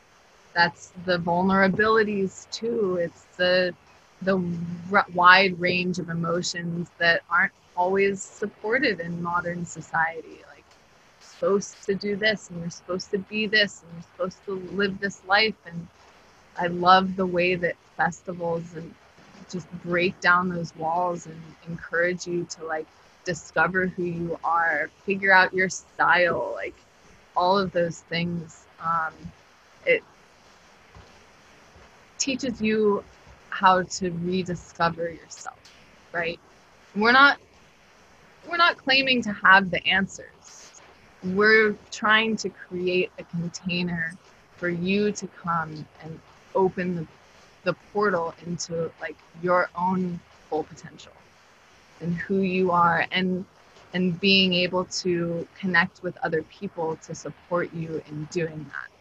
[0.53, 2.97] that's the vulnerabilities too.
[3.01, 3.73] It's the
[4.21, 4.41] the
[5.13, 10.39] wide range of emotions that aren't always supported in modern society.
[10.49, 10.65] Like
[11.19, 14.99] supposed to do this and you're supposed to be this and you're supposed to live
[14.99, 15.55] this life.
[15.65, 15.87] And
[16.57, 18.93] i love the way that festivals and
[19.49, 22.87] just break down those walls and encourage you to like
[23.25, 26.75] discover who you are figure out your style like
[27.35, 28.65] all of those things.
[28.79, 29.13] Um,
[29.85, 30.03] it
[32.23, 33.03] teaches you
[33.49, 35.59] how to rediscover yourself
[36.13, 36.39] right?
[36.95, 37.37] We're not
[38.49, 40.81] we're not claiming to have the answers.
[41.23, 44.13] We're trying to create a container
[44.57, 46.19] for you to come and
[46.53, 47.07] open the,
[47.63, 50.19] the portal into like your own
[50.49, 51.13] full potential
[52.01, 53.45] and who you are and
[53.93, 58.92] and being able to connect with other people to support you in doing that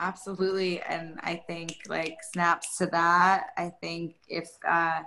[0.00, 3.50] absolutely and i think like snaps to that.
[3.56, 5.02] I think if uh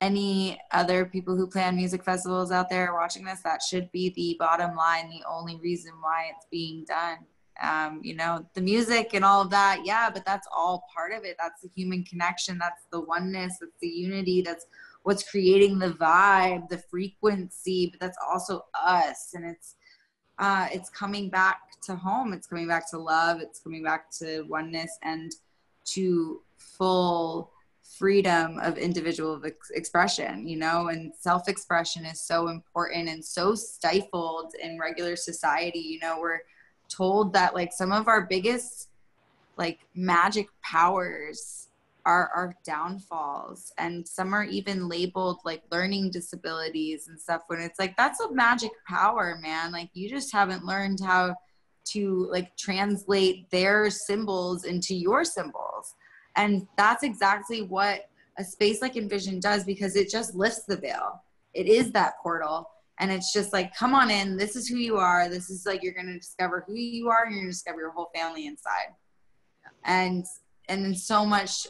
[0.00, 4.36] any other people who plan music festivals out there watching this that should be the
[4.38, 7.18] bottom line the only reason why it's being done.
[7.60, 11.24] Um, you know the music and all of that yeah but that's all part of
[11.24, 11.36] it.
[11.38, 12.56] That's the human connection.
[12.58, 13.58] That's the oneness.
[13.60, 14.42] That's the unity.
[14.42, 14.66] That's
[15.02, 19.76] what's creating the vibe the frequency but that's also us and it's
[20.38, 22.32] uh, it's coming back to home.
[22.32, 23.40] It's coming back to love.
[23.40, 25.32] It's coming back to oneness and
[25.86, 27.52] to full
[27.82, 30.88] freedom of individual ex- expression you know?
[30.88, 36.18] And self-expression is so important and so stifled in regular society you know?
[36.20, 36.40] We're
[36.88, 38.88] told that like some of our biggest
[39.56, 41.68] like magic powers
[42.06, 47.78] are our downfalls and some are even labeled like learning disabilities and stuff when it's
[47.78, 49.72] like that's a magic power man.
[49.72, 51.34] Like you just haven't learned how
[51.92, 55.94] to like translate their symbols into your symbols.
[56.36, 58.08] And that's exactly what
[58.38, 61.22] a space like envision does because it just lifts the veil.
[61.54, 62.70] It is that portal.
[63.00, 64.36] And it's just like come on in.
[64.36, 65.28] This is who you are.
[65.28, 67.80] This is like you're going to discover who you are and you're going to discover
[67.80, 68.94] your whole family inside.
[69.84, 70.24] And
[70.68, 71.66] and then so much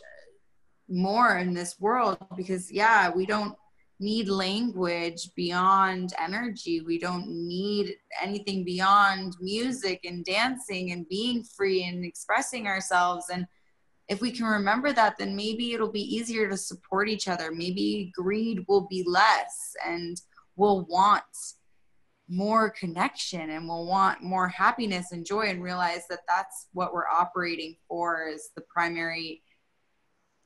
[0.89, 3.55] more in this world because yeah we don't
[4.01, 6.81] need language beyond energy.
[6.81, 13.27] We don't need anything beyond music and dancing and being free and expressing ourselves.
[13.33, 13.47] And
[14.09, 17.51] if we can remember that then maybe it'll be easier to support each other.
[17.51, 20.21] Maybe greed will be less and
[20.57, 21.25] we'll want
[22.29, 27.09] more connection and we'll want more happiness and joy and realize that that's what we're
[27.09, 29.43] operating for is the primary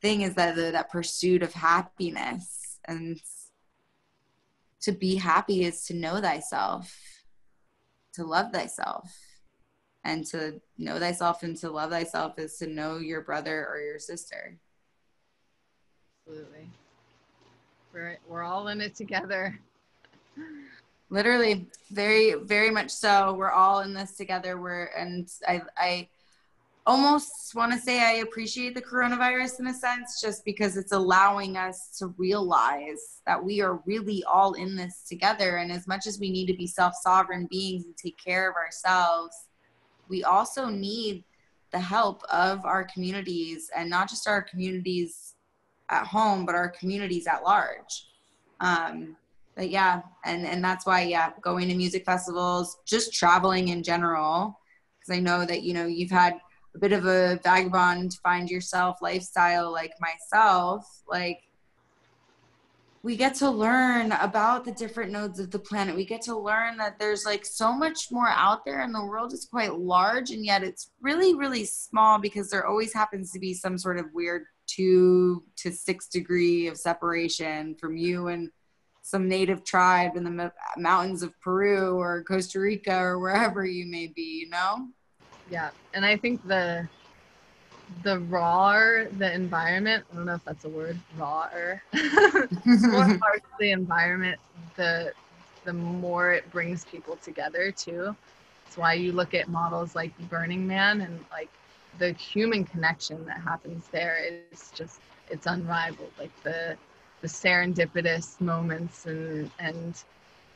[0.00, 3.20] thing is that that pursuit of happiness and
[4.80, 7.12] to be happy is to know thyself
[8.14, 9.10] to love thyself.
[10.04, 14.00] And to know thyself and to love thyself is to know your brother or your
[14.00, 14.56] sister.
[16.26, 16.68] Absolutely.
[17.92, 19.58] We're, we're all in it together.
[21.10, 23.34] Literally very very much so.
[23.34, 24.58] We're all in this together.
[24.58, 26.08] We're and i i
[26.84, 31.56] almost want to say i appreciate the coronavirus in a sense just because it's allowing
[31.56, 35.58] us to realize that we are really all in this together.
[35.58, 39.46] And as much as we need to be self-sovereign beings and take care of ourselves
[40.08, 41.24] we also need
[41.70, 45.34] the help of our communities and not just our communities
[45.88, 48.08] at home but our communities at large.
[48.60, 49.16] Um,
[49.54, 54.58] but yeah and and that's why yeah going to music festivals just traveling in general
[54.98, 56.40] because i know that you know you've had
[56.74, 61.40] a bit of a vagabond find yourself lifestyle like myself like
[63.04, 66.76] we get to learn about the different nodes of the planet we get to learn
[66.76, 70.44] that there's like so much more out there and the world is quite large and
[70.44, 74.44] yet it's really really small because there always happens to be some sort of weird
[74.66, 78.50] two to six degree of separation from you and
[79.02, 84.06] some native tribe in the mountains of Peru or Costa Rica or wherever you may
[84.06, 84.88] be, you know?
[85.50, 85.70] Yeah.
[85.94, 86.88] And I think the
[88.02, 91.82] the rawer the environment, I don't know if that's a word, rawer,
[92.92, 94.38] more harsh the environment,
[94.76, 95.12] the
[95.64, 98.16] the more it brings people together too.
[98.64, 101.50] That's why you look at models like Burning Man and like
[101.98, 105.94] the human connection that happens there is just it's unrivaled.
[105.98, 106.60] Like the
[107.04, 110.02] the serendipitous moments and and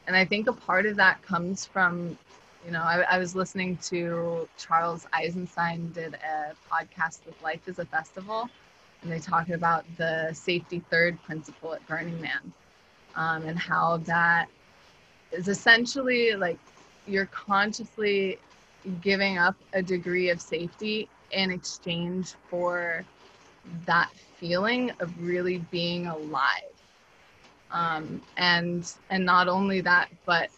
[0.07, 2.18] and I think a part of that comes from
[2.66, 7.78] you know I, I was listening to Charles Eisenstein did a podcast with Life is
[7.78, 8.50] a Festival
[9.02, 12.52] and they talked about the safety third principle at Burning Man
[13.14, 14.48] um, and how that
[15.32, 16.58] is essentially like
[17.06, 18.38] you're consciously
[19.00, 23.04] giving up a degree of safety in exchange for
[23.86, 26.50] that feeling of really being alive.
[27.70, 30.50] Um, and and not only that but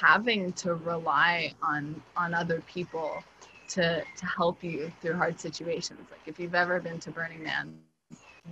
[0.00, 3.22] having to rely on on other people
[3.68, 6.00] to to help you through hard situations.
[6.10, 7.78] Like if you've ever been to burning man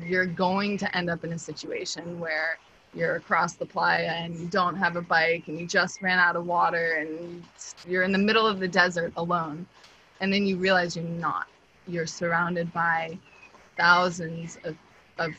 [0.01, 2.59] you're going to end up in a situation where
[2.95, 6.37] you're across the playa and you don't have a bike and you just ran out
[6.37, 7.43] of water and
[7.87, 9.67] you're in the middle of the desert alone.
[10.21, 11.47] And then you realize you're not.
[11.87, 13.19] You're surrounded by
[13.77, 14.77] thousands of,
[15.19, 15.33] of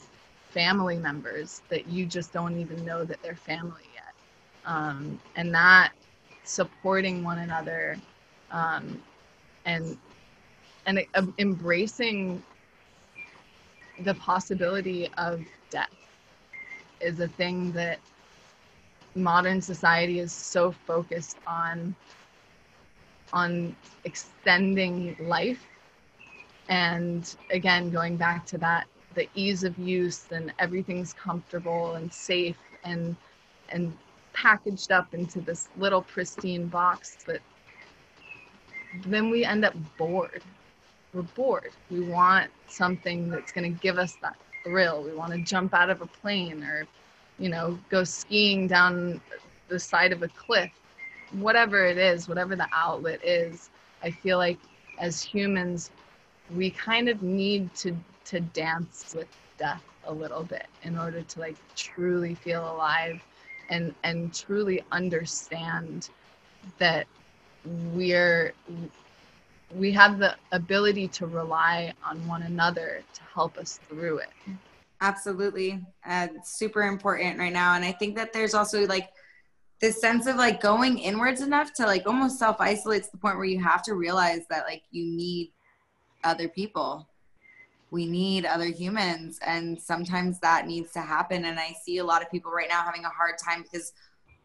[0.50, 3.84] family members that you just don't even know that they're family
[4.66, 5.92] um, and that
[6.44, 7.98] supporting one another
[8.52, 9.02] um,
[9.66, 9.98] and
[10.86, 12.44] and uh, embracing
[14.04, 15.90] the possibility of death
[17.02, 18.00] is a thing that
[19.16, 21.96] modern society is so focused on
[23.32, 25.66] on extending life.
[26.70, 32.58] And again going back to that the ease of use and everything's comfortable and safe
[32.84, 33.16] and
[33.70, 33.94] and
[34.34, 37.40] packaged up into this little pristine box but
[39.06, 40.44] then we end up bored
[41.14, 45.04] we're bored we want something that's going to give us that thrill.
[45.04, 46.86] We want to jump out of a plane or,
[47.38, 49.22] you know, go skiing down
[49.68, 50.72] the side of a cliff.
[51.34, 53.70] Whatever it is, whatever the outlet is,
[54.04, 54.60] I feel like
[55.00, 55.92] as humans,
[56.56, 59.28] we kind of need to to dance with
[59.58, 63.22] death a little bit in order to like truly feel alive
[63.74, 66.10] and and truly understand
[66.78, 67.08] that
[67.92, 68.54] we're
[69.76, 74.30] we have the ability to rely on one another to help us through it.
[75.02, 75.84] Absolutely.
[76.08, 77.74] Uh, super important right now.
[77.74, 79.10] And I think that there's also like
[79.82, 83.38] this sense of like going inwards enough to like almost self isolate to the point
[83.38, 85.52] where you have to realize that like you need
[86.24, 87.08] other people.
[87.94, 89.38] We need other humans.
[89.46, 91.46] And sometimes that needs to happen.
[91.46, 93.94] And I see a lot of people right now having a hard time because,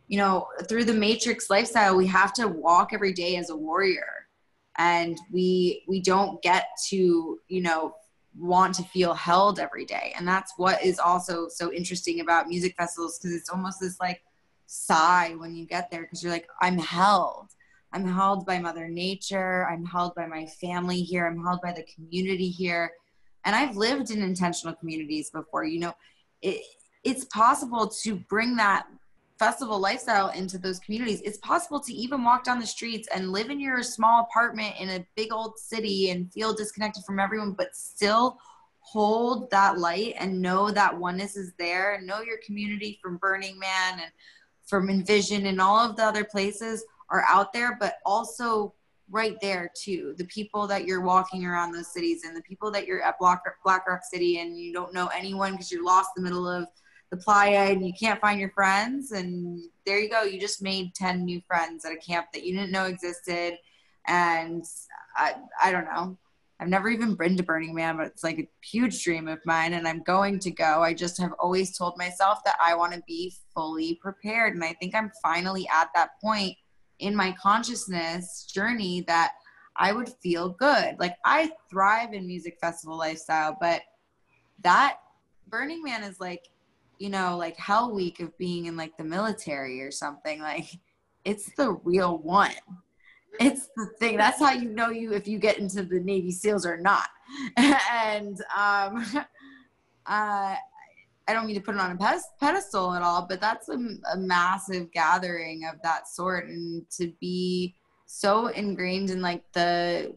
[0.06, 4.28] you know, through the matrix lifestyle, we have to walk every day as a warrior.
[4.76, 7.94] And we we don't get to you know
[8.38, 10.12] want to feel held every day.
[10.16, 14.20] And that's what is also so interesting about music festivals because it's almost this like
[14.66, 17.48] sigh when you get there because you're like i'm held.
[17.94, 19.66] I'm held by mother nature.
[19.70, 21.26] I'm held by my family here.
[21.26, 22.92] I'm held by the community here
[23.44, 25.94] and i've lived in intentional communities before you know
[26.42, 26.62] it,
[27.04, 28.86] it's possible to bring that
[29.38, 31.20] festival lifestyle into those communities.
[31.22, 34.88] It's possible to even walk down the streets and live in your small apartment in
[34.88, 38.38] a big old city and feel disconnected from everyone, but still
[38.80, 43.58] hold that light and know that oneness is there and know your community from Burning
[43.58, 44.10] Man and
[44.66, 48.74] from Envision and all of the other places are out there, but also
[49.10, 50.14] right there too.
[50.18, 53.42] The people that you're walking around those cities and the people that you're at Black,
[53.64, 56.68] Black Rock City and you don't know anyone because you're lost in the middle of
[57.10, 60.22] the playa and you can't find your friends and there you go.
[60.22, 63.58] You just made 10 new friends at a camp that you didn't know existed
[64.06, 64.64] and
[65.16, 66.18] i, I don't know.
[66.60, 69.74] I've never even been to burning man but it's like a huge dream of mine
[69.74, 70.82] and i'm going to go.
[70.82, 74.74] I just have always told myself that i want to be fully prepared and i
[74.74, 76.56] think i'm finally at that point
[76.98, 79.32] in my consciousness journey that
[79.76, 83.82] i would feel good like i thrive in music festival lifestyle but
[84.62, 84.98] that
[85.48, 86.42] burning man is like
[86.98, 90.40] you know, like hell week of being in like the military or something.
[90.40, 90.66] Like
[91.24, 92.52] it's the real one.
[93.40, 94.16] It's the thing.
[94.16, 97.08] That's how you know you if you get into the Navy SEALs or not.
[97.56, 99.06] and um,
[100.06, 100.56] uh,
[101.28, 103.78] I don't mean to put it on a pedestal at all, but that's a,
[104.12, 107.76] a massive gathering of that sort, and to be
[108.06, 110.16] so ingrained in like the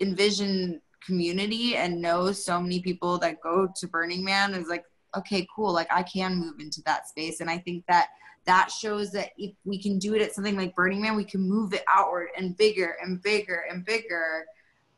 [0.00, 4.84] envision community and know so many people that go to Burning Man is like
[5.16, 7.40] okay, cool, like I can move into that space.
[7.40, 8.08] And I think that
[8.44, 11.40] that shows that if we can do it at something like Burning Man, we can
[11.40, 14.44] move it outward and bigger and bigger and bigger.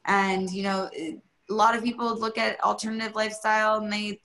[0.06, 4.20] And, you know, a lot of people look at alternative lifestyle and they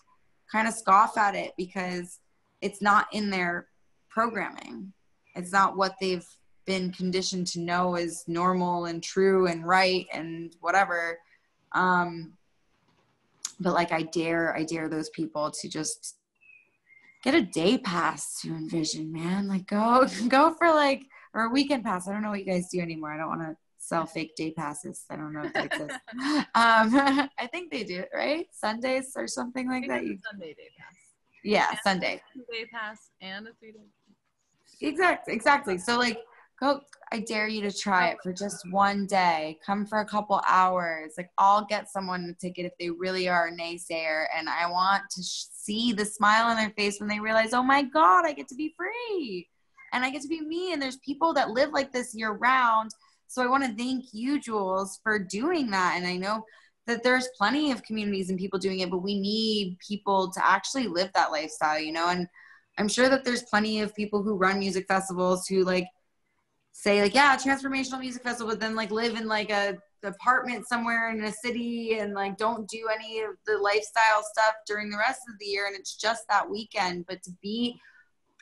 [0.51, 2.19] kind of scoff at it because
[2.61, 3.67] it's not in their
[4.09, 4.93] programming.
[5.35, 6.25] It's not what they've
[6.65, 11.19] been conditioned to know is normal and true and right and whatever.
[11.73, 12.33] Um,
[13.59, 16.17] but like i dare i dare those people to just
[17.23, 21.83] get a day pass to envision man like go go for like or a weekend
[21.83, 24.35] pass i don't know what you guys do anymore i don't want to sell fake
[24.35, 25.05] day passes.
[25.09, 25.97] I don't know if they exists.
[26.55, 26.95] Um
[27.39, 28.47] i think they do right?
[28.51, 30.03] Sundays or something like that?
[30.05, 30.95] you sunday day pass.
[31.43, 32.21] Yeah and sunday.
[32.51, 33.85] day pass and a three day
[34.81, 35.77] exactly exactly.
[35.77, 36.19] So like
[36.59, 36.79] go
[37.11, 39.57] i dare you to try it for just one day.
[39.65, 41.13] Come for a couple hours.
[41.17, 45.03] Like i'll get someone a ticket if they really are a naysayer and i want
[45.11, 48.33] to sh- see the smile on their face when they realize oh my god i
[48.33, 49.47] get to be free.
[49.93, 52.91] And i get to be me and there's people that live like this year round
[53.27, 56.43] so i want to thank you jules for doing that and i know
[56.87, 60.87] that there's plenty of communities and people doing it but we need people to actually
[60.87, 62.27] live that lifestyle you know and
[62.77, 65.87] I'm sure that there's plenty of people who run music festivals who like
[66.71, 71.09] say like, yeah, transformational music festival, but then like live in like a apartment somewhere
[71.09, 75.21] in a city and like don't do any of the lifestyle stuff during the rest
[75.27, 77.05] of the year and it's just that weekend.
[77.07, 77.79] But to be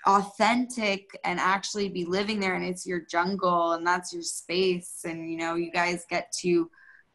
[0.06, 5.32] authentic and actually be living there and it's your jungle and that's your space and
[5.32, 6.70] you know you guys get to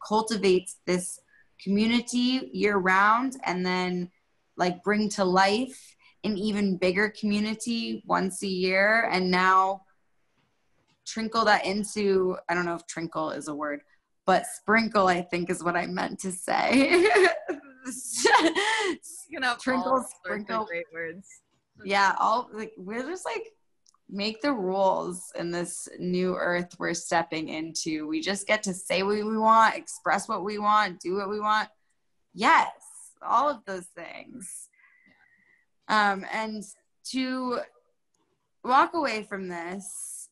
[0.05, 1.19] cultivate this
[1.61, 4.09] community year round and then
[4.57, 9.81] like bring to life an even bigger community once a year and now
[11.05, 13.81] trinkle that into i don't know if trinkle is a word
[14.25, 17.07] but sprinkle i think is what i meant to say.
[19.29, 20.65] You know trinkle sprinkle.
[20.65, 21.27] great words
[21.83, 23.47] yeah all like we're just like
[24.09, 28.07] make the rules in this new earth we're stepping into.
[28.07, 31.39] We just get to say what we want express what we want do what we
[31.39, 31.69] want.
[32.33, 32.71] Yes
[33.21, 34.69] all of those things.
[35.89, 36.63] Um, and
[37.11, 37.59] to
[38.63, 40.27] walk away from this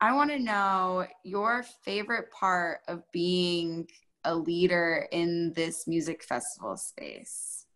[0.00, 3.86] i want to know your favorite part of being
[4.24, 7.66] a leader in this music festival space.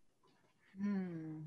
[0.81, 1.41] Hmm.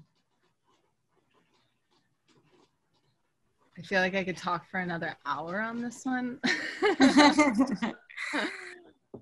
[3.78, 6.40] I feel like I could talk for another hour on this one.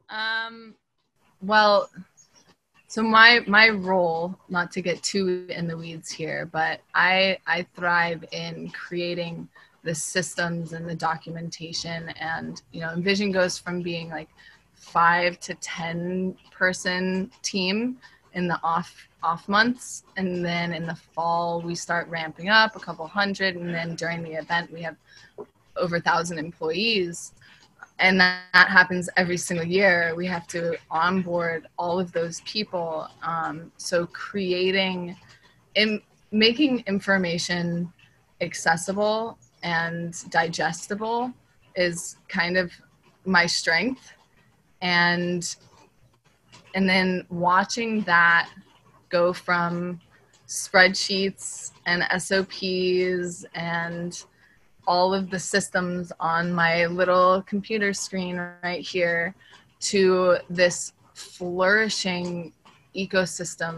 [0.08, 0.74] um,
[1.42, 1.90] well,
[2.88, 7.66] so my my role, not to get too in the weeds here, but I I
[7.74, 9.46] thrive in creating
[9.82, 14.30] the systems and the documentation, and you know, Envision goes from being like
[14.72, 17.98] five to ten person team
[18.32, 22.78] in the off off months and then in the fall we start ramping up a
[22.78, 24.96] couple hundred and then during the event we have
[25.76, 27.32] over a thousand employees.
[27.98, 30.14] And that, that, happens every single year.
[30.14, 35.16] We have to onboard all of those people um, so creating
[35.74, 36.00] in
[36.30, 37.90] making information
[38.40, 41.32] accessible and digestible
[41.74, 42.70] is kind of
[43.24, 44.12] my strength.
[44.82, 45.56] And
[46.74, 48.50] and then watching that
[49.16, 50.00] go from
[50.46, 54.24] spreadsheets and SOPs and
[54.86, 59.34] all of the systems on my little computer screen right here
[59.80, 62.52] to this flourishing
[62.94, 63.74] ecosystem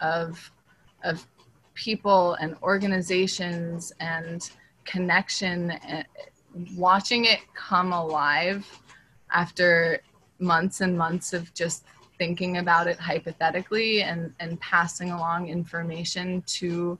[0.00, 0.50] of
[1.04, 1.26] of
[1.74, 4.50] people and organizations and
[4.84, 6.06] connection and
[6.76, 8.64] watching it come alive
[9.42, 10.00] after
[10.38, 11.84] months and months of just
[12.18, 16.98] thinking about it hypothetically and, and passing along information to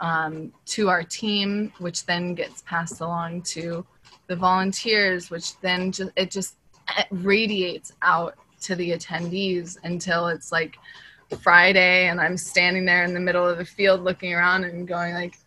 [0.00, 3.84] um, to our team, which then gets passed along to
[4.28, 6.56] the volunteers, which then just it just
[7.10, 10.76] radiates out to the attendees until it's like
[11.42, 15.14] Friday and I'm standing there in the middle of the field looking around and going
[15.14, 15.38] like,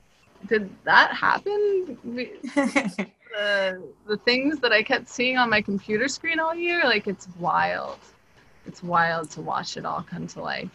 [0.48, 1.98] did that happen?
[2.56, 7.28] the, the things that I kept seeing on my computer screen all year, like it's
[7.40, 8.00] wild
[8.66, 10.70] it's wild to watch it all come to life.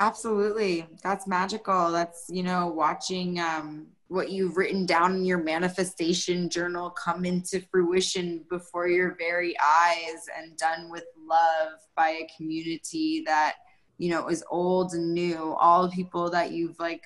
[0.00, 0.86] Absolutely.
[1.02, 1.92] That's magical.
[1.92, 7.60] That's, you know, watching um, what you've written down in your manifestation journal come into
[7.70, 13.56] fruition before your very eyes and done with love by a community that,
[13.98, 15.54] you know, is old and new.
[15.60, 17.02] All the people that you've like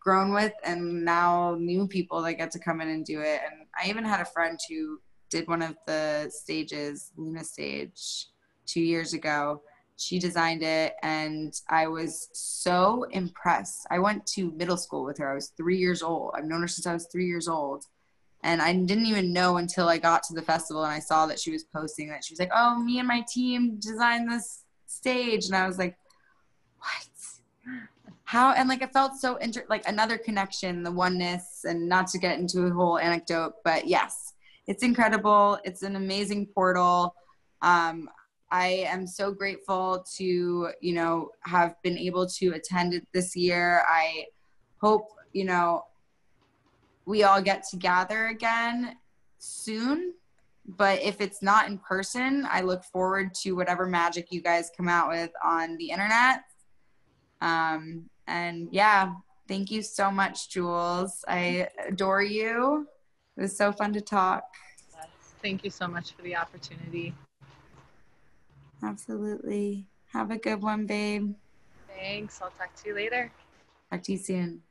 [0.00, 3.40] grown with and now new people that get to come in and do it.
[3.48, 8.26] And I even had a friend who did one of the stages, Luna stage,
[8.66, 9.62] two years ago
[10.02, 13.86] she designed it and i was so impressed.
[13.90, 15.30] I went to middle school with her.
[15.30, 16.32] I was three years old.
[16.34, 17.84] I've known her since i was three years old.
[18.42, 21.40] And i didn't even know until i got to the festival and i saw that
[21.40, 22.24] she was posting that.
[22.24, 25.46] She was like oh me and my team designed this stage.
[25.46, 25.96] And i was like
[26.78, 27.08] what?
[28.24, 32.18] How and like it felt so inter- like another connection the oneness and not to
[32.18, 34.32] get into a whole anecdote but yes
[34.66, 35.58] it's incredible.
[35.64, 37.14] It's an amazing portal.
[37.62, 38.08] Um,
[38.52, 43.82] I am so grateful to, you know, have been able to attend it this year.
[43.88, 44.26] I
[44.78, 45.86] hope, you know,
[47.06, 48.98] we all get to gather again
[49.38, 50.12] soon.
[50.66, 54.86] But if it's not in person, I look forward to whatever magic you guys come
[54.86, 56.42] out with on the internet.
[57.40, 59.14] Um, and yeah,
[59.48, 61.24] thank you so much, Jules.
[61.26, 62.86] I adore you.
[63.38, 64.44] It was so fun to talk.
[65.40, 67.14] Thank you so much for the opportunity.
[68.82, 69.86] Absolutely.
[70.12, 71.34] Have a good one, babe.
[71.88, 72.40] Thanks.
[72.42, 73.32] I'll talk to you later.
[73.90, 74.62] Talk to you soon.